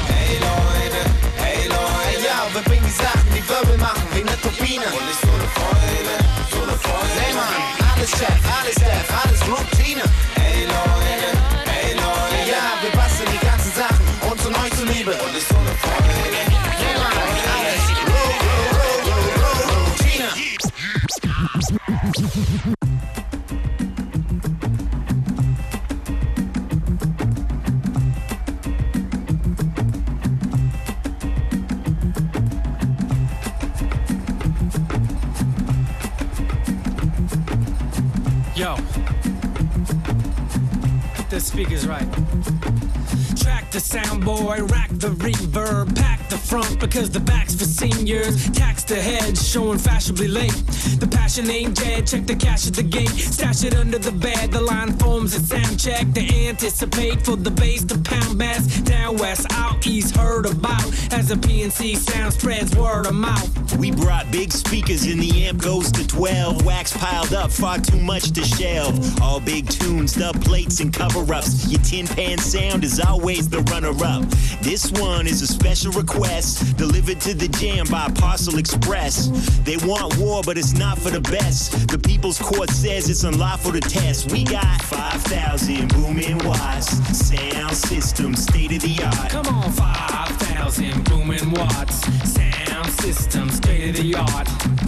Hey 0.08 0.38
Leute, 0.38 1.02
hey 1.38 1.68
Leute, 1.68 1.82
hey, 2.06 2.26
ja, 2.26 2.48
wir 2.54 2.62
bringen 2.62 2.86
die 2.86 3.04
Sachen, 3.04 3.30
die 3.34 3.48
Wirbel 3.50 3.78
machen, 3.78 4.04
wie 4.14 4.24
ne 4.24 4.38
Turbine. 4.42 4.86
Und 4.86 5.10
ist 5.10 5.22
so 5.22 5.28
ne 5.28 5.48
Freude, 5.54 6.16
so 6.52 6.66
ne 6.66 6.78
Freude. 6.78 7.20
Hey 7.20 7.34
Mann, 7.34 7.94
alles 7.94 8.10
Chef, 8.12 8.40
alles 8.58 8.76
Chef, 8.76 9.06
alles 9.24 9.42
Routine. 9.48 10.04
Hey 10.36 10.66
Leute, 10.66 11.05
zuliebe. 15.06 15.24
Und 15.24 15.36
ist 15.38 15.48
so 15.50 15.56
ne 15.56 15.72
Freude. 15.82 16.10
Hey 16.78 16.98
Mann, 16.98 17.18
alles 17.58 17.84
Ru- 18.06 18.36
Ru- 18.76 19.12
Ru- 22.72 22.85
soundboy, 44.46 44.72
rack 44.72 44.90
the 44.92 45.10
reverb, 45.10 45.96
pack 45.96 46.30
the 46.30 46.38
front 46.38 46.80
because 46.80 47.10
the 47.10 47.20
back's 47.20 47.56
for 47.56 47.66
seniors. 47.66 48.50
Tax 48.52 48.84
the 48.84 48.96
heads, 48.96 49.48
showing 49.48 49.78
fashionably 49.78 50.28
late. 50.28 50.54
The 51.00 51.08
passion 51.08 51.50
ain't 51.50 51.76
dead, 51.76 52.08
check 52.08 52.26
the 52.26 52.36
cash 52.36 52.68
at 52.68 52.74
the 52.74 52.84
gate. 52.84 53.10
Stash 53.10 53.64
it 53.64 53.76
under 53.76 53.98
the 53.98 54.12
bed, 54.12 54.52
the 54.52 54.62
line 54.62 54.94
forms 54.98 55.36
a 55.36 55.40
sound 55.40 55.80
check. 55.80 56.06
They 56.14 56.48
anticipate 56.48 57.24
for 57.24 57.36
the 57.36 57.52
bass 57.52 57.84
to 57.86 57.98
pound 58.00 58.38
bass. 58.38 58.82
Down 58.82 59.18
west, 59.18 59.48
out 59.52 59.86
east, 59.88 60.16
heard 60.16 60.46
about. 60.46 60.86
As 61.12 61.30
the 61.30 61.36
PNC 61.36 61.98
sound 61.98 62.34
spreads 62.34 62.76
word 62.76 63.08
of 63.08 63.16
mouth. 63.16 63.65
We 63.74 63.92
brought 63.92 64.32
big 64.32 64.52
speakers 64.52 65.04
and 65.06 65.22
the 65.22 65.46
amp 65.46 65.62
goes 65.62 65.92
to 65.94 66.08
12. 66.08 66.66
Wax 66.66 66.96
piled 66.96 67.34
up, 67.34 67.52
far 67.52 67.80
too 67.80 68.00
much 68.00 68.32
to 68.32 68.44
shelve. 68.44 69.22
All 69.22 69.40
big 69.40 69.70
tunes, 69.70 70.14
dub 70.14 70.42
plates, 70.44 70.80
and 70.80 70.94
cover 70.94 71.34
ups. 71.34 71.68
Your 71.68 71.82
tin 71.82 72.08
pan 72.08 72.38
sound 72.38 72.84
is 72.84 73.00
always 73.00 73.50
the 73.50 73.60
runner 73.72 73.94
up. 74.04 74.24
This 74.62 74.92
one 74.94 75.28
is 75.28 75.42
a 75.42 75.48
special 75.48 75.92
request 75.92 76.78
delivered 76.78 77.20
to 77.22 77.34
the 77.34 77.48
jam 77.48 77.86
by 77.90 78.10
Parcel 78.10 78.58
Express. 78.58 79.28
They 79.64 79.78
want 79.78 80.18
war, 80.18 80.42
but 80.46 80.58
it's 80.58 80.74
not 80.74 80.98
for 80.98 81.10
the 81.10 81.22
best. 81.22 81.88
The 81.88 82.00
People's 82.00 82.40
Court 82.40 82.70
says 82.70 83.10
it's 83.10 83.24
unlawful 83.24 83.74
to 83.74 83.82
test. 83.82 84.32
We 84.32 84.44
got 84.44 84.82
5,000 84.84 85.94
booming 85.94 86.38
watts, 86.40 86.88
sound 87.18 87.76
system, 87.76 88.36
state 88.36 88.72
of 88.74 88.82
the 88.82 89.04
art. 89.04 89.30
Come 89.30 89.48
on, 89.48 89.72
5,000 89.72 90.45
booming 91.04 91.52
watts. 91.52 92.02
Sound 92.32 92.92
system, 93.02 93.50
state 93.50 93.90
of 93.90 93.96
the 93.98 94.16
art. 94.16 94.48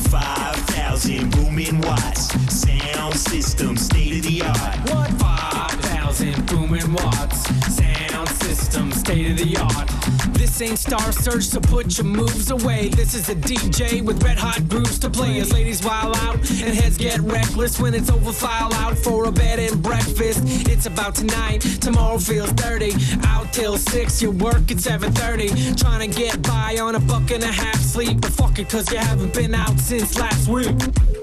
5,000 0.09 1.31
booming 1.31 1.81
watts, 1.81 2.27
sound 2.53 3.15
system, 3.15 3.75
state 3.75 4.17
of 4.17 4.23
the 4.23 4.41
art. 4.43 4.77
What? 4.89 5.11
5,000 5.19 6.45
booming 6.47 6.93
watts. 6.93 7.49
Sound 7.75 8.29
system, 8.29 8.91
state 8.91 9.31
of 9.31 9.37
the 9.37 9.57
art. 9.57 10.36
This 10.47 10.61
ain't 10.61 10.79
Star 10.79 11.11
Search, 11.11 11.43
so 11.43 11.59
put 11.59 11.97
your 11.97 12.07
moves 12.07 12.51
away. 12.51 12.87
This 12.87 13.13
is 13.13 13.27
a 13.27 13.35
DJ 13.35 14.01
with 14.01 14.23
red 14.23 14.37
hot 14.37 14.67
grooves 14.69 14.97
to 14.99 15.09
play. 15.09 15.41
As 15.41 15.51
ladies 15.51 15.83
wild 15.83 16.15
out 16.17 16.35
and 16.35 16.73
heads 16.73 16.97
get 16.97 17.19
reckless 17.19 17.81
when 17.81 17.93
it's 17.93 18.09
over, 18.09 18.31
file 18.31 18.73
out 18.75 18.97
for 18.97 19.25
a 19.25 19.31
bed 19.31 19.59
and 19.59 19.83
breakfast. 19.83 20.39
It's 20.69 20.85
about 20.85 21.15
tonight, 21.15 21.59
tomorrow 21.81 22.17
feels 22.17 22.53
dirty. 22.53 22.93
Out 23.25 23.51
till 23.51 23.77
6, 23.77 24.21
you 24.21 24.31
work 24.31 24.71
at 24.71 24.77
7.30. 24.77 25.77
Trying 25.77 26.09
to 26.09 26.17
get 26.17 26.41
by 26.43 26.77
on 26.79 26.95
a 26.95 26.99
buck 27.01 27.29
and 27.29 27.43
a 27.43 27.47
half 27.51 27.81
sleep. 27.81 28.21
But 28.21 28.31
fuck 28.31 28.57
it, 28.57 28.69
cause 28.69 28.89
you 28.89 28.99
haven't 28.99 29.33
been 29.33 29.53
out 29.53 29.77
since 29.77 30.17
last 30.17 30.47
week. 30.47 30.73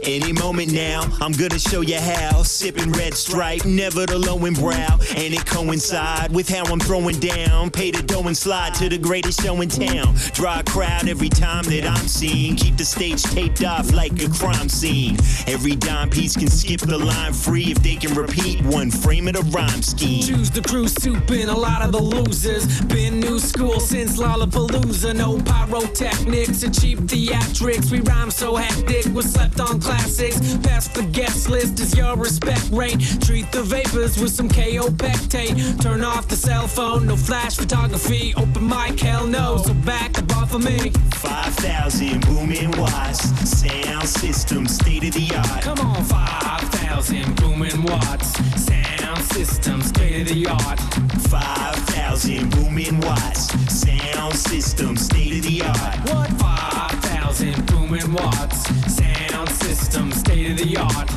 Any 0.02 0.34
moment 0.34 0.70
now, 0.70 1.08
I'm 1.22 1.32
gonna 1.32 1.58
show 1.58 1.80
you 1.80 1.98
how. 1.98 2.42
Sipping 2.42 2.92
red 2.92 3.14
stripe, 3.14 3.64
never 3.64 4.04
the 4.04 4.18
low 4.18 4.44
and 4.44 4.54
brow. 4.54 4.98
And 5.16 5.32
it 5.32 5.46
coincide 5.46 6.30
with 6.30 6.46
how 6.46 6.64
I'm 6.64 6.78
throwing 6.78 7.18
down. 7.20 7.70
Pay 7.70 7.90
the 7.90 8.02
dough 8.02 8.24
and 8.24 8.36
slide 8.36 8.74
to 8.74 8.90
the 8.90 8.98
greatest 9.14 9.42
show 9.42 9.60
in 9.60 9.68
town. 9.68 10.12
Draw 10.32 10.58
a 10.58 10.64
crowd 10.64 11.08
every 11.08 11.28
time 11.28 11.62
that 11.66 11.86
I'm 11.86 12.08
seen. 12.08 12.56
Keep 12.56 12.78
the 12.78 12.84
stage 12.84 13.22
taped 13.22 13.62
off 13.62 13.92
like 13.92 14.20
a 14.20 14.28
crime 14.28 14.68
scene. 14.68 15.16
Every 15.46 15.76
dime 15.76 16.10
piece 16.10 16.36
can 16.36 16.48
skip 16.48 16.80
the 16.80 16.98
line 16.98 17.32
free 17.32 17.70
if 17.70 17.80
they 17.80 17.94
can 17.94 18.12
repeat 18.14 18.60
one 18.62 18.90
frame 18.90 19.28
of 19.28 19.34
the 19.34 19.42
rhyme 19.56 19.82
scheme. 19.82 20.24
Choose 20.24 20.50
the 20.50 20.62
crew 20.62 20.88
soup 20.88 21.30
in 21.30 21.48
a 21.48 21.56
lot 21.56 21.82
of 21.82 21.92
the 21.92 22.02
losers. 22.02 22.80
Been 22.86 23.20
new 23.20 23.38
school 23.38 23.78
since 23.78 24.18
Lollapalooza. 24.18 25.14
No 25.14 25.38
pyrotechnics 25.38 26.64
and 26.64 26.74
cheap 26.74 26.98
theatrics. 26.98 27.92
We 27.92 28.00
rhyme 28.00 28.32
so 28.32 28.56
hectic, 28.56 29.04
we 29.14 29.22
slept 29.22 29.60
on 29.60 29.80
classics. 29.80 30.56
Past 30.64 30.92
the 30.94 31.04
guest 31.04 31.48
list 31.48 31.78
is 31.78 31.96
your 31.96 32.16
respect 32.16 32.68
rate. 32.72 32.98
Treat 33.20 33.52
the 33.52 33.62
vapors 33.62 34.18
with 34.18 34.32
some 34.32 34.48
Kaopectate. 34.48 35.80
Turn 35.80 36.02
off 36.02 36.26
the 36.26 36.36
cell 36.36 36.66
phone, 36.66 37.06
no 37.06 37.16
flash 37.16 37.54
photography. 37.54 38.34
Open 38.36 38.66
mic, 38.66 39.03
hell 39.04 39.26
no. 39.26 39.58
So 39.58 39.74
back 39.74 40.18
up 40.18 40.36
off 40.36 40.54
of 40.54 40.64
me. 40.64 40.90
5,000 41.14 42.20
booming 42.26 42.70
watts. 42.72 43.20
Sound 43.48 44.08
system, 44.08 44.66
state 44.66 45.04
of 45.04 45.14
the 45.14 45.34
art. 45.36 45.62
Come 45.62 45.80
on, 45.80 46.04
5,000 46.04 47.36
booming 47.36 47.82
watts. 47.82 48.28
Sound 48.60 49.22
system, 49.32 49.82
state 49.82 50.22
of 50.22 50.28
the 50.28 50.46
art. 50.46 50.80
5,000 51.28 52.50
booming 52.50 53.00
watts. 53.00 53.52
Sound 53.72 54.34
system, 54.34 54.96
state 54.96 55.36
of 55.38 55.42
the 55.42 55.62
art. 55.62 55.98
What? 56.08 56.30
5,000 56.40 57.66
booming 57.66 58.12
watts. 58.12 58.58
Sound 58.96 59.48
system, 59.50 60.12
state 60.12 60.50
of 60.52 60.56
the 60.58 60.76
art. 60.78 61.10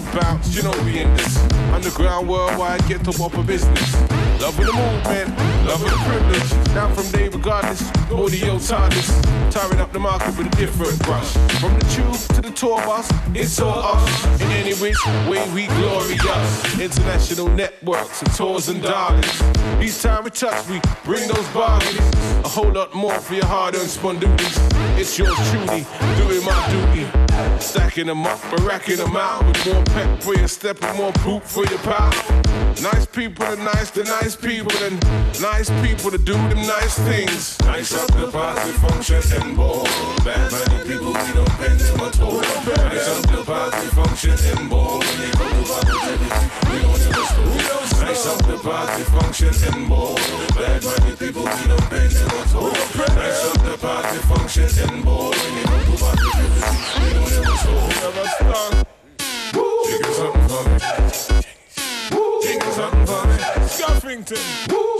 The 0.00 0.20
bounce, 0.20 0.54
you 0.54 0.62
know 0.62 0.72
we 0.84 1.00
in 1.00 1.14
this. 1.16 1.36
Underground 1.72 2.28
worldwide, 2.28 2.86
get 2.86 3.04
to 3.04 3.10
a 3.10 3.42
business. 3.42 3.94
Loving 4.40 4.66
the 4.66 4.72
movement, 4.72 5.36
love 5.66 5.82
loving 5.82 5.90
the 5.90 6.04
privilege. 6.06 6.74
Now 6.74 6.94
from 6.94 7.10
day 7.10 7.28
regardless, 7.28 7.82
audio 8.10 8.58
TARDIS. 8.58 9.50
Tiring 9.50 9.80
up 9.80 9.92
the 9.92 9.98
market 9.98 10.36
with 10.38 10.46
a 10.46 10.56
different 10.56 10.98
brush. 11.04 11.32
From 11.60 11.74
the 11.78 11.84
tube 11.86 12.14
to 12.36 12.40
the 12.42 12.50
tour 12.50 12.76
bus, 12.78 13.10
it's 13.34 13.60
all 13.60 13.96
us. 13.96 14.40
In 14.40 14.50
any 14.52 14.74
which 14.74 14.98
way 15.28 15.42
we 15.52 15.66
glorious. 15.66 16.80
International 16.80 17.48
networks 17.48 18.22
of 18.22 18.36
tours 18.36 18.68
and 18.68 18.82
darlings. 18.82 19.42
Each 19.80 20.00
time 20.00 20.24
we 20.24 20.30
touch, 20.30 20.68
we 20.68 20.80
bring 21.04 21.26
those 21.28 21.48
bargains. 21.48 21.98
A 22.44 22.48
whole 22.48 22.72
lot 22.72 22.94
more 22.94 23.18
for 23.18 23.34
your 23.34 23.46
hard-earned 23.46 23.88
spondoodies. 23.88 24.98
It's 24.98 25.18
yours 25.18 25.36
truly, 25.50 25.84
doing 26.16 26.44
my 26.44 26.70
duty. 26.70 27.27
Stacking 27.60 28.06
them 28.06 28.26
up 28.26 28.42
and 28.52 28.60
racking 28.62 28.96
them 28.96 29.16
out. 29.16 29.44
With 29.46 29.66
more 29.66 29.84
pep 29.84 30.22
for 30.22 30.34
your 30.34 30.48
step 30.48 30.82
and 30.82 30.98
more 30.98 31.12
poop 31.12 31.44
for 31.44 31.64
your 31.66 31.78
pal. 31.78 32.12
Nice 32.82 33.06
people 33.06 33.44
are 33.44 33.56
nice 33.56 33.90
to 33.90 34.04
nice 34.04 34.36
people 34.36 34.70
and 34.84 35.02
nice 35.40 35.68
people 35.82 36.12
to 36.12 36.18
do 36.18 36.34
them 36.34 36.62
nice 36.62 36.96
things. 36.98 37.58
Nice 37.62 37.92
up 37.92 38.06
the 38.14 38.30
party 38.30 38.70
function 38.72 39.20
and 39.42 39.56
ball. 39.56 39.82
Bad 40.24 40.52
money 40.52 40.86
people, 40.86 41.12
we 41.12 41.32
don't 41.34 41.58
bend 41.58 41.80
them 41.80 42.00
at 42.06 42.20
all. 42.20 42.40
Nice 42.40 43.08
up 43.08 43.26
the 43.34 43.42
party 43.44 43.86
function 43.88 44.30
and 44.30 44.70
ball. 44.70 45.00
When 45.00 45.18
they 45.18 45.30
come 45.30 45.50
to 45.50 45.64
positivity, 45.66 46.46
we 46.70 46.78
don't 46.78 47.00
never 47.02 47.26
stop. 47.26 48.00
Nice 48.00 48.26
up 48.26 48.46
the 48.46 48.56
party 48.62 49.02
function 49.02 49.74
and 49.74 49.88
ball. 49.88 50.14
Bad 50.54 50.84
money 50.84 51.16
people, 51.16 51.42
we 51.42 51.66
don't 51.66 51.90
bend 51.90 52.12
them 52.12 52.30
at 52.30 52.54
all. 52.54 52.70
Nice 52.70 53.44
up 53.44 53.58
the 53.64 53.76
party 53.80 54.18
function 54.30 54.68
and 54.86 55.04
ball. 55.04 55.30
When 55.30 55.54
they 55.56 55.64
come 55.66 55.82
to 55.82 55.94
positivity, 55.98 56.62
we 57.02 57.10
don't 57.10 57.30
never 58.02 58.26
stop. 58.38 58.86
Jiggle 59.84 60.12
something 60.14 60.48
for 60.48 61.34
me. 61.34 61.37
Scuffington. 63.78 64.36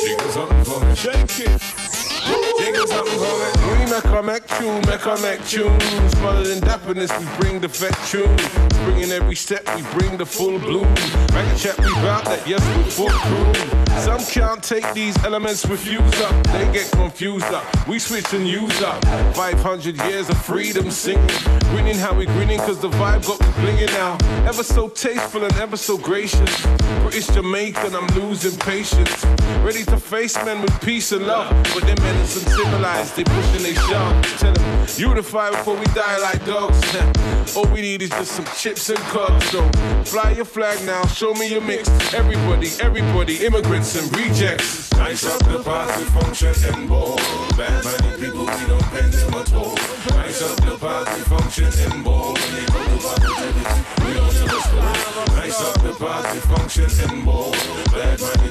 Jiggle 0.00 0.30
something 0.30 0.64
for 0.64 0.84
me. 0.84 0.94
Shake 0.94 1.40
it. 1.40 1.87
We 2.28 3.86
make 3.90 4.04
a 4.04 4.22
make 4.22 4.46
tune, 4.46 4.80
make 4.86 5.04
a 5.06 5.16
make 5.22 5.44
tunes. 5.46 6.12
Smaller 6.18 6.44
than 6.44 6.60
dapperness, 6.60 7.10
we 7.18 7.26
bring 7.40 7.60
the 7.60 7.68
fat 7.68 7.96
tune. 8.06 8.36
Bringing 8.84 9.10
every 9.10 9.34
step, 9.34 9.64
we 9.76 9.82
bring 9.98 10.16
the 10.16 10.26
full 10.26 10.58
bloom. 10.58 10.88
Make 11.32 11.46
a 11.52 11.56
chat, 11.56 11.78
we 11.78 11.92
bout 11.94 12.24
that, 12.24 12.46
yes, 12.46 12.62
we 12.76 12.90
full 12.90 13.10
crew. 13.10 13.78
Some 14.00 14.24
can't 14.26 14.62
take 14.62 14.92
these 14.94 15.16
elements, 15.24 15.66
refuse 15.66 16.20
up. 16.20 16.46
They 16.48 16.70
get 16.72 16.90
confused 16.92 17.46
up. 17.46 17.64
We 17.88 17.98
switch 17.98 18.32
and 18.32 18.46
use 18.46 18.80
up. 18.82 19.04
500 19.34 19.96
years 20.04 20.28
of 20.28 20.38
freedom 20.44 20.90
singing. 20.90 21.26
Grinning 21.70 21.96
how 21.96 22.14
we 22.14 22.26
grinning, 22.26 22.58
cause 22.58 22.80
the 22.80 22.90
vibe 22.90 23.26
got 23.26 23.38
blinging 23.56 23.88
now. 23.88 24.16
Ever 24.46 24.62
so 24.62 24.88
tasteful 24.88 25.44
and 25.44 25.52
ever 25.54 25.76
so 25.76 25.98
gracious. 25.98 26.66
British 27.02 27.26
Jamaican, 27.26 27.94
I'm 27.94 28.06
losing 28.14 28.58
patience. 28.60 29.24
Ready 29.62 29.84
to 29.84 29.98
face 29.98 30.36
men 30.44 30.62
with 30.62 30.80
peace 30.80 31.12
and 31.12 31.26
love. 31.26 31.50
But 31.74 31.82
them 31.82 31.96
men 32.02 32.17
is 32.20 32.36
uncivilized, 32.44 33.16
they 33.16 33.24
pushing 33.24 33.62
they 33.62 33.74
shove. 33.74 34.38
Tell 34.38 34.52
them, 34.52 34.86
unify 34.96 35.50
before 35.50 35.76
we 35.76 35.86
die 35.86 36.18
like 36.18 36.44
dogs. 36.44 36.78
All 37.56 37.66
we 37.66 37.80
need 37.80 38.02
is 38.02 38.10
just 38.10 38.32
some 38.32 38.44
chips 38.56 38.90
and 38.90 38.98
cups. 39.10 39.50
So 39.50 39.68
fly 40.04 40.32
your 40.32 40.44
flag 40.44 40.84
now, 40.84 41.04
show 41.06 41.34
me 41.34 41.48
your 41.50 41.60
mix. 41.60 41.88
Everybody, 42.14 42.70
everybody, 42.80 43.44
immigrants 43.44 43.96
and 43.96 44.06
rejects. 44.16 44.92
Nice 44.94 45.24
up 45.24 45.40
the 45.46 45.62
party 45.62 46.04
function 46.04 46.54
and 46.74 46.88
ball. 46.88 47.16
Bad 47.56 47.84
money 47.84 48.16
people, 48.20 48.46
we 48.46 48.64
don't 48.66 48.90
bend 48.92 49.12
them 49.12 49.34
at 49.34 49.52
all. 49.54 49.74
Nice 50.16 50.42
up 50.42 50.56
the 50.64 50.76
party 50.78 51.20
function 51.22 51.70
and 51.84 52.04
ball. 52.04 52.34
When 52.34 52.54
they 52.54 52.66
come 52.66 52.84
to 52.84 52.98
positivity, 53.06 54.04
we 54.04 54.14
don't 54.14 54.34
never 54.34 54.60
stop. 54.60 55.28
Nice 55.36 55.60
up 55.60 55.82
the 55.82 55.92
party 55.92 56.38
function 56.40 57.10
and 57.10 57.24
ball. 57.24 57.52
Bad 57.92 58.20
money 58.20 58.48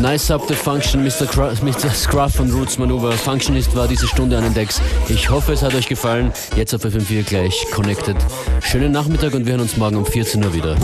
Nice 0.00 0.30
up 0.30 0.46
the 0.46 0.54
Function, 0.54 1.00
Mr. 1.00 1.28
Cru 1.28 1.48
Mr. 1.68 1.90
Scruff 1.90 2.38
von 2.48 2.58
Roots 2.58 2.78
Maneuver. 2.78 3.12
Functionist 3.12 3.74
war 3.74 3.88
diese 3.88 4.06
Stunde 4.06 4.36
an 4.36 4.44
den 4.44 4.54
Decks. 4.54 4.80
Ich 5.08 5.30
hoffe, 5.30 5.52
es 5.52 5.62
hat 5.62 5.74
euch 5.74 5.88
gefallen. 5.88 6.32
Jetzt 6.56 6.74
auf 6.74 6.84
FM4 6.84 7.22
gleich 7.22 7.66
connected. 7.72 8.16
Schönen 8.60 8.92
Nachmittag 8.92 9.34
und 9.34 9.46
wir 9.46 9.52
hören 9.52 9.62
uns 9.62 9.76
morgen 9.76 9.96
um 9.96 10.06
14 10.06 10.44
Uhr 10.44 10.54
wieder. 10.54 10.76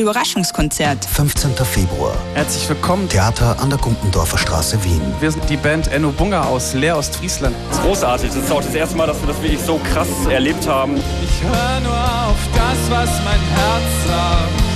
Überraschungskonzert. 0.00 1.04
15. 1.04 1.52
Februar. 1.56 2.14
Herzlich 2.34 2.68
willkommen. 2.68 3.08
Theater 3.08 3.56
an 3.60 3.70
der 3.70 3.78
Gumpendorfer 3.78 4.38
Straße, 4.38 4.82
Wien. 4.84 5.00
Wir 5.20 5.30
sind 5.30 5.48
die 5.48 5.56
Band 5.56 5.88
Enno 5.88 6.10
Bunga 6.10 6.44
aus 6.44 6.74
Leer, 6.74 6.96
Ostfriesland. 6.96 7.54
Das 7.68 7.78
ist 7.78 7.84
großartig. 7.84 8.28
Das 8.28 8.36
ist 8.38 8.52
auch 8.52 8.62
das 8.62 8.74
erste 8.74 8.96
Mal, 8.96 9.06
dass 9.06 9.20
wir 9.20 9.28
das 9.28 9.42
wirklich 9.42 9.60
so 9.60 9.78
krass 9.92 10.08
erlebt 10.28 10.66
haben. 10.66 10.96
Ich 10.96 11.42
hör 11.42 11.80
nur 11.80 11.92
auf 11.92 12.38
das, 12.54 12.90
was 12.90 13.10
mein 13.24 13.40
Herz 13.40 14.08
sagt. 14.08 14.69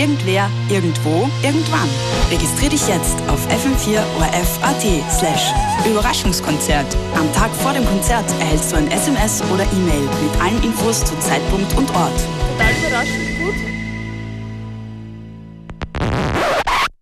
Irgendwer, 0.00 0.50
irgendwo, 0.70 1.28
irgendwann. 1.42 1.88
Registrier 2.30 2.70
dich 2.70 2.88
jetzt 2.88 3.16
auf 3.28 3.46
fm4orf.at 3.48 5.12
slash 5.12 5.52
Überraschungskonzert. 5.86 6.96
Am 7.14 7.30
Tag 7.34 7.50
vor 7.56 7.74
dem 7.74 7.84
Konzert 7.84 8.24
erhältst 8.40 8.72
du 8.72 8.76
ein 8.76 8.90
SMS 8.90 9.42
oder 9.52 9.64
E-Mail 9.64 10.02
mit 10.22 10.42
allen 10.42 10.62
Infos 10.62 11.04
zu 11.04 11.18
Zeitpunkt 11.18 11.76
und 11.76 11.90
Ort. 11.94 12.18
Total 12.56 12.72
überraschend. 12.80 13.29